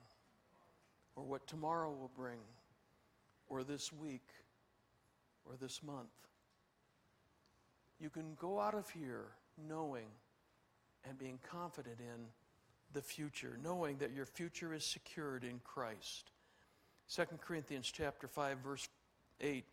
or 1.16 1.24
what 1.24 1.46
tomorrow 1.46 1.90
will 1.90 2.10
bring, 2.16 2.38
or 3.48 3.64
this 3.64 3.92
week, 3.92 4.28
or 5.44 5.54
this 5.60 5.82
month. 5.82 6.08
You 7.98 8.10
can 8.10 8.34
go 8.40 8.60
out 8.60 8.74
of 8.74 8.88
here 8.90 9.26
knowing 9.68 10.06
and 11.08 11.18
being 11.18 11.38
confident 11.50 11.98
in 11.98 12.26
the 12.92 13.02
future, 13.02 13.58
knowing 13.62 13.98
that 13.98 14.12
your 14.12 14.26
future 14.26 14.74
is 14.74 14.84
secured 14.84 15.44
in 15.44 15.60
Christ. 15.64 16.30
2 17.14 17.24
Corinthians 17.40 17.90
chapter 17.92 18.26
5 18.26 18.58
verse 18.58 18.88
8 19.40 19.64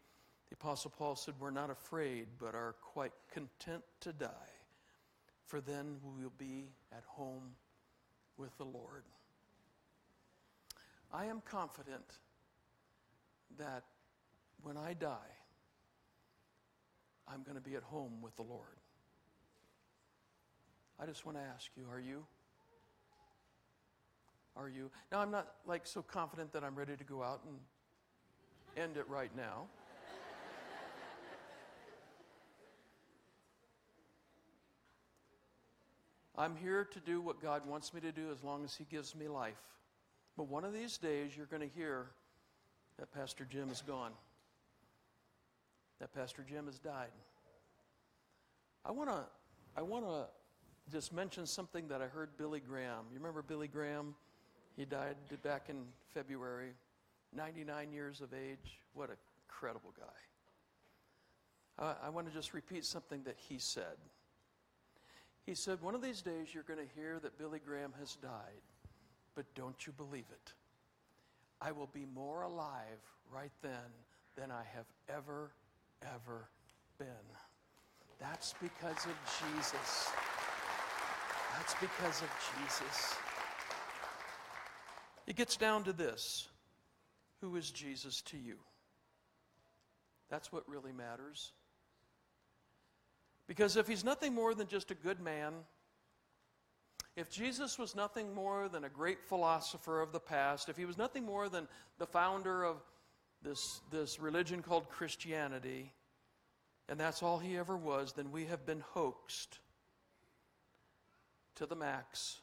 the 0.49 0.55
apostle 0.55 0.91
Paul 0.97 1.15
said 1.15 1.35
we're 1.39 1.51
not 1.51 1.69
afraid 1.69 2.27
but 2.39 2.55
are 2.55 2.75
quite 2.81 3.13
content 3.31 3.83
to 4.01 4.11
die 4.11 4.27
for 5.45 5.61
then 5.61 5.97
we 6.03 6.23
will 6.23 6.33
be 6.37 6.65
at 6.91 7.03
home 7.05 7.55
with 8.37 8.57
the 8.57 8.65
Lord. 8.65 9.03
I 11.13 11.25
am 11.25 11.41
confident 11.45 12.17
that 13.57 13.83
when 14.63 14.75
I 14.75 14.93
die 14.93 15.39
I'm 17.31 17.43
going 17.43 17.55
to 17.55 17.61
be 17.61 17.75
at 17.75 17.83
home 17.83 18.21
with 18.21 18.35
the 18.35 18.43
Lord. 18.43 18.65
I 20.99 21.05
just 21.05 21.25
want 21.25 21.37
to 21.37 21.43
ask 21.43 21.69
you, 21.77 21.83
are 21.91 21.99
you? 21.99 22.25
Are 24.59 24.67
you? 24.67 24.91
Now, 25.09 25.19
I'm 25.19 25.31
not 25.31 25.47
like 25.65 25.87
so 25.87 26.01
confident 26.01 26.51
that 26.51 26.65
I'm 26.65 26.75
ready 26.75 26.97
to 26.97 27.03
go 27.05 27.23
out 27.23 27.39
and 27.47 27.57
end 28.75 28.97
it 28.97 29.07
right 29.07 29.31
now. 29.37 29.67
I'm 36.37 36.57
here 36.57 36.83
to 36.85 36.99
do 36.99 37.21
what 37.21 37.41
God 37.41 37.65
wants 37.65 37.93
me 37.93 38.01
to 38.01 38.11
do 38.11 38.31
as 38.31 38.43
long 38.43 38.65
as 38.65 38.75
He 38.75 38.85
gives 38.89 39.15
me 39.15 39.29
life. 39.29 39.61
But 40.35 40.49
one 40.49 40.65
of 40.65 40.73
these 40.73 40.97
days, 40.97 41.35
you're 41.37 41.45
going 41.45 41.61
to 41.61 41.75
hear 41.75 42.07
that 42.97 43.13
Pastor 43.13 43.47
Jim 43.49 43.69
is 43.69 43.81
gone, 43.81 44.11
that 45.99 46.13
Pastor 46.13 46.45
Jim 46.47 46.65
has 46.65 46.79
died. 46.79 47.11
I 48.85 48.91
want 48.91 49.09
to 49.09 49.23
I 49.77 49.81
want 49.83 50.05
to 50.05 50.27
just 50.91 51.13
mention 51.13 51.45
something 51.45 51.87
that 51.89 52.01
I 52.01 52.07
heard 52.07 52.29
Billy 52.37 52.59
Graham. 52.59 53.05
You 53.11 53.19
remember 53.19 53.41
Billy 53.41 53.67
Graham? 53.67 54.15
He 54.75 54.85
died 54.85 55.15
back 55.43 55.65
in 55.69 55.83
February, 56.13 56.71
99 57.35 57.91
years 57.91 58.21
of 58.21 58.33
age. 58.33 58.79
What 58.93 59.09
a 59.09 59.15
incredible 59.59 59.93
guy. 59.97 61.83
Uh, 61.83 61.95
I 62.03 62.09
want 62.09 62.27
to 62.27 62.33
just 62.33 62.53
repeat 62.53 62.85
something 62.85 63.23
that 63.23 63.35
he 63.37 63.57
said. 63.57 63.97
He 65.45 65.55
said, 65.55 65.81
One 65.81 65.95
of 65.95 66.01
these 66.01 66.21
days 66.21 66.47
you're 66.53 66.63
going 66.63 66.79
to 66.79 66.95
hear 66.95 67.19
that 67.19 67.37
Billy 67.37 67.59
Graham 67.65 67.93
has 67.99 68.15
died, 68.21 68.61
but 69.35 69.45
don't 69.55 69.85
you 69.85 69.93
believe 69.93 70.25
it. 70.31 70.53
I 71.61 71.71
will 71.71 71.89
be 71.93 72.05
more 72.13 72.43
alive 72.43 73.01
right 73.33 73.51
then 73.61 73.91
than 74.37 74.49
I 74.49 74.63
have 74.73 74.85
ever, 75.09 75.51
ever 76.03 76.47
been. 76.97 77.07
That's 78.19 78.53
because 78.61 79.05
of 79.05 79.55
Jesus. 79.55 80.09
That's 81.57 81.75
because 81.81 82.21
of 82.21 82.29
Jesus. 82.55 83.15
It 85.29 85.35
gets 85.35 85.55
down 85.55 85.83
to 85.85 85.93
this 85.93 86.49
Who 87.39 87.55
is 87.55 87.71
Jesus 87.71 88.21
to 88.23 88.37
you? 88.37 88.57
That's 90.29 90.51
what 90.51 90.67
really 90.67 90.91
matters. 90.91 91.53
Because 93.47 93.77
if 93.77 93.87
he's 93.87 94.03
nothing 94.03 94.33
more 94.33 94.53
than 94.53 94.67
just 94.67 94.91
a 94.91 94.95
good 94.95 95.19
man, 95.19 95.53
if 97.15 97.31
Jesus 97.31 97.79
was 97.79 97.95
nothing 97.95 98.33
more 98.33 98.69
than 98.69 98.83
a 98.83 98.89
great 98.89 99.23
philosopher 99.23 100.01
of 100.01 100.11
the 100.11 100.19
past, 100.19 100.69
if 100.69 100.77
he 100.77 100.85
was 100.85 100.97
nothing 100.97 101.25
more 101.25 101.49
than 101.49 101.67
the 101.97 102.05
founder 102.05 102.63
of 102.63 102.77
this, 103.41 103.81
this 103.91 104.19
religion 104.19 104.61
called 104.61 104.87
Christianity, 104.89 105.91
and 106.87 106.99
that's 106.99 107.23
all 107.23 107.39
he 107.39 107.57
ever 107.57 107.75
was, 107.75 108.13
then 108.13 108.31
we 108.31 108.45
have 108.45 108.65
been 108.67 108.83
hoaxed 108.93 109.59
to 111.55 111.65
the 111.65 111.75
max 111.75 112.39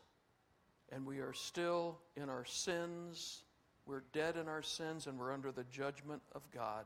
and 0.92 1.04
we 1.04 1.18
are 1.18 1.32
still 1.32 1.98
in 2.16 2.28
our 2.28 2.44
sins. 2.44 3.42
We're 3.86 4.02
dead 4.12 4.36
in 4.36 4.48
our 4.48 4.62
sins 4.62 5.06
and 5.06 5.18
we're 5.18 5.32
under 5.32 5.52
the 5.52 5.64
judgment 5.64 6.22
of 6.34 6.42
God. 6.52 6.84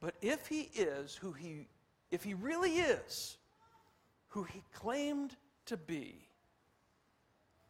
But 0.00 0.14
if 0.20 0.46
he 0.46 0.70
is 0.74 1.14
who 1.14 1.32
he, 1.32 1.68
if 2.10 2.22
he 2.22 2.34
really 2.34 2.76
is 2.76 3.36
who 4.28 4.44
he 4.44 4.62
claimed 4.74 5.36
to 5.66 5.76
be, 5.76 6.26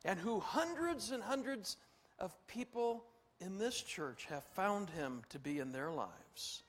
and 0.04 0.18
who 0.18 0.40
hundreds 0.40 1.10
and 1.10 1.22
hundreds 1.22 1.76
of 2.18 2.34
people 2.46 3.04
in 3.40 3.58
this 3.58 3.82
church 3.82 4.26
have 4.28 4.44
found 4.44 4.88
him 4.90 5.22
to 5.28 5.38
be 5.38 5.58
in 5.58 5.72
their 5.72 5.90
lives, 5.90 6.62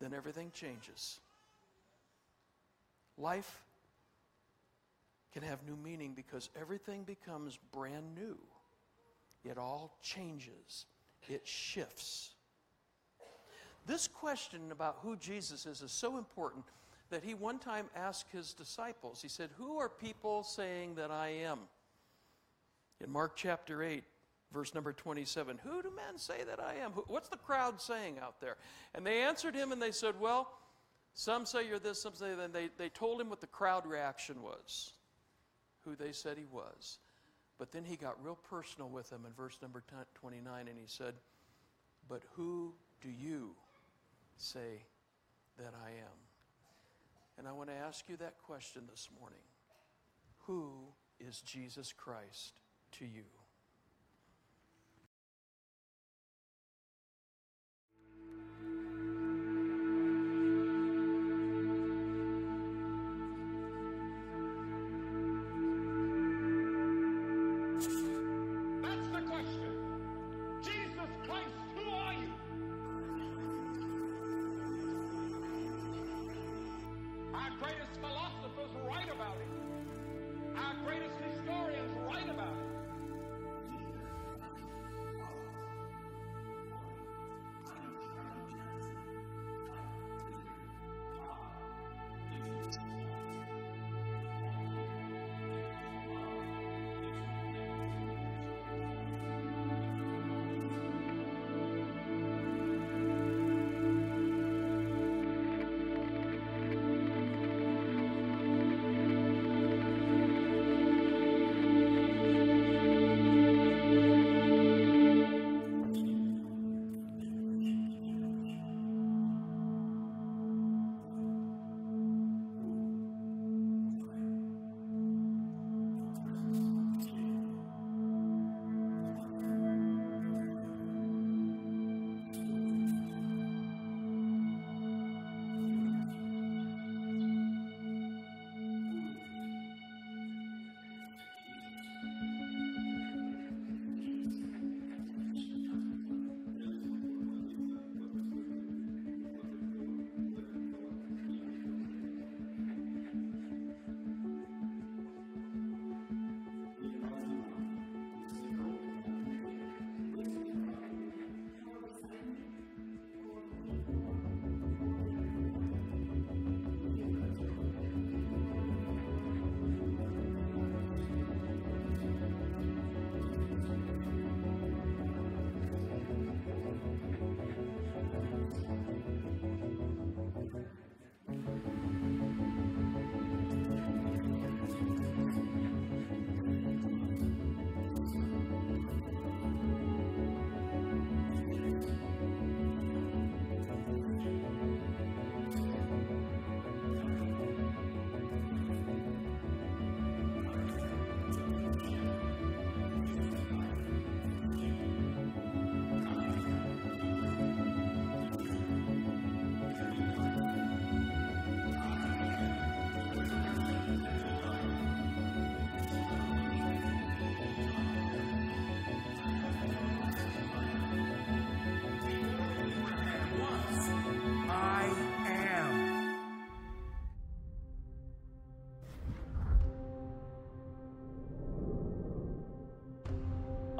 then 0.00 0.12
everything 0.12 0.50
changes. 0.52 1.20
Life 3.16 3.62
can 5.32 5.42
have 5.42 5.64
new 5.66 5.76
meaning 5.76 6.12
because 6.14 6.50
everything 6.60 7.04
becomes 7.04 7.58
brand 7.72 8.14
new. 8.14 8.36
It 9.44 9.58
all 9.58 9.96
changes, 10.02 10.86
it 11.28 11.46
shifts. 11.46 12.32
This 13.86 14.06
question 14.06 14.72
about 14.72 14.98
who 15.02 15.16
Jesus 15.16 15.66
is 15.66 15.80
is 15.82 15.92
so 15.92 16.18
important 16.18 16.64
that 17.10 17.24
he 17.24 17.34
one 17.34 17.58
time 17.58 17.86
asked 17.96 18.26
his 18.30 18.52
disciples, 18.52 19.20
he 19.22 19.28
said, 19.28 19.50
Who 19.56 19.78
are 19.78 19.88
people 19.88 20.42
saying 20.42 20.94
that 20.96 21.10
I 21.10 21.28
am? 21.28 21.58
In 23.02 23.10
Mark 23.10 23.34
chapter 23.34 23.82
8, 23.82 24.04
verse 24.52 24.74
number 24.74 24.92
27, 24.92 25.58
Who 25.64 25.82
do 25.82 25.90
men 25.90 26.18
say 26.18 26.44
that 26.44 26.60
I 26.60 26.74
am? 26.76 26.92
What's 26.92 27.28
the 27.28 27.36
crowd 27.36 27.80
saying 27.80 28.18
out 28.22 28.40
there? 28.40 28.56
And 28.94 29.06
they 29.06 29.22
answered 29.22 29.54
him 29.54 29.72
and 29.72 29.80
they 29.80 29.92
said, 29.92 30.14
Well, 30.20 30.50
some 31.14 31.44
say 31.44 31.66
you're 31.66 31.78
this, 31.78 32.00
some 32.00 32.14
say 32.14 32.34
that. 32.34 32.52
They, 32.52 32.68
they 32.78 32.88
told 32.88 33.20
him 33.20 33.28
what 33.28 33.40
the 33.40 33.46
crowd 33.46 33.86
reaction 33.86 34.42
was, 34.42 34.92
who 35.84 35.96
they 35.96 36.12
said 36.12 36.36
he 36.36 36.46
was. 36.50 36.98
But 37.58 37.72
then 37.72 37.84
he 37.84 37.96
got 37.96 38.22
real 38.24 38.38
personal 38.48 38.88
with 38.88 39.10
them 39.10 39.24
in 39.26 39.32
verse 39.32 39.58
number 39.60 39.82
29 40.14 40.68
and 40.68 40.78
he 40.78 40.86
said, 40.86 41.14
But 42.08 42.22
who 42.32 42.72
do 43.02 43.08
you 43.08 43.50
say 44.38 44.82
that 45.58 45.74
I 45.84 45.90
am? 45.90 46.18
And 47.38 47.46
I 47.48 47.52
want 47.52 47.68
to 47.68 47.74
ask 47.74 48.08
you 48.08 48.16
that 48.16 48.34
question 48.46 48.82
this 48.90 49.08
morning 49.18 49.40
Who 50.46 50.72
is 51.18 51.40
Jesus 51.40 51.92
Christ 51.92 52.54
to 52.92 53.04
you? 53.04 53.24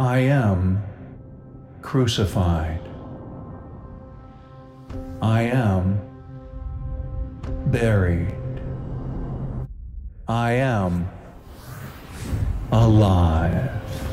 I 0.01 0.21
am 0.21 0.83
crucified. 1.83 2.81
I 5.21 5.43
am 5.43 6.01
buried. 7.67 8.35
I 10.27 10.53
am 10.53 11.07
alive. 12.73 14.10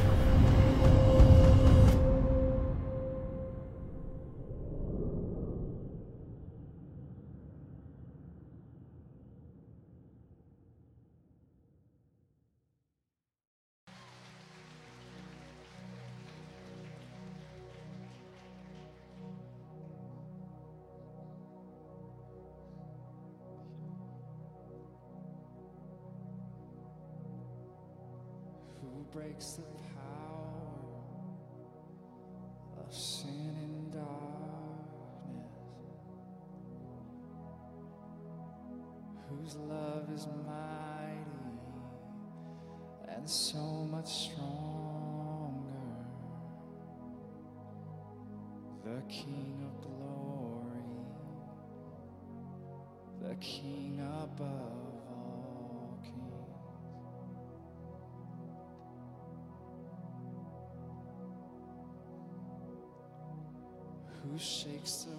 the 48.88 49.02
King 49.10 49.60
of 49.65 49.82
glory, 49.82 50.93
the 53.21 53.36
King 53.36 54.00
above 54.00 54.50
all 55.12 56.00
kings, 56.04 56.86
who 64.23 64.39
shakes 64.39 65.04
the 65.04 65.17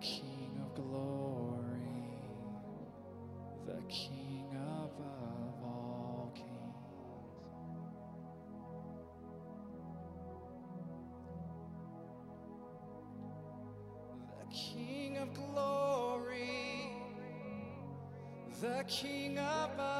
King 0.00 0.58
of 0.64 0.74
glory, 0.74 1.68
the 3.66 3.82
King 3.88 4.46
above 4.56 5.62
all 5.62 6.32
kings. 6.34 6.48
The 14.38 14.46
King 14.54 15.18
of 15.18 15.34
glory, 15.34 16.92
the 18.62 18.84
King 18.88 19.36
above 19.38 19.99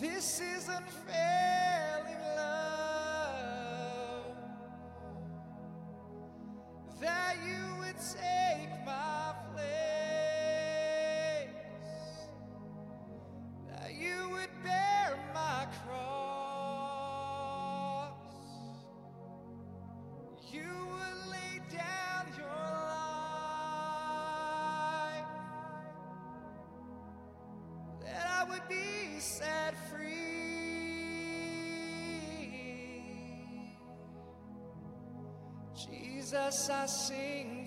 This 0.00 0.40
is 0.40 0.66
unfailing 0.66 2.22
love. 2.34 4.24
That 7.02 7.36
you 7.46 7.69
Jesus 36.30 36.70
I 36.70 36.86
sing 36.86 37.66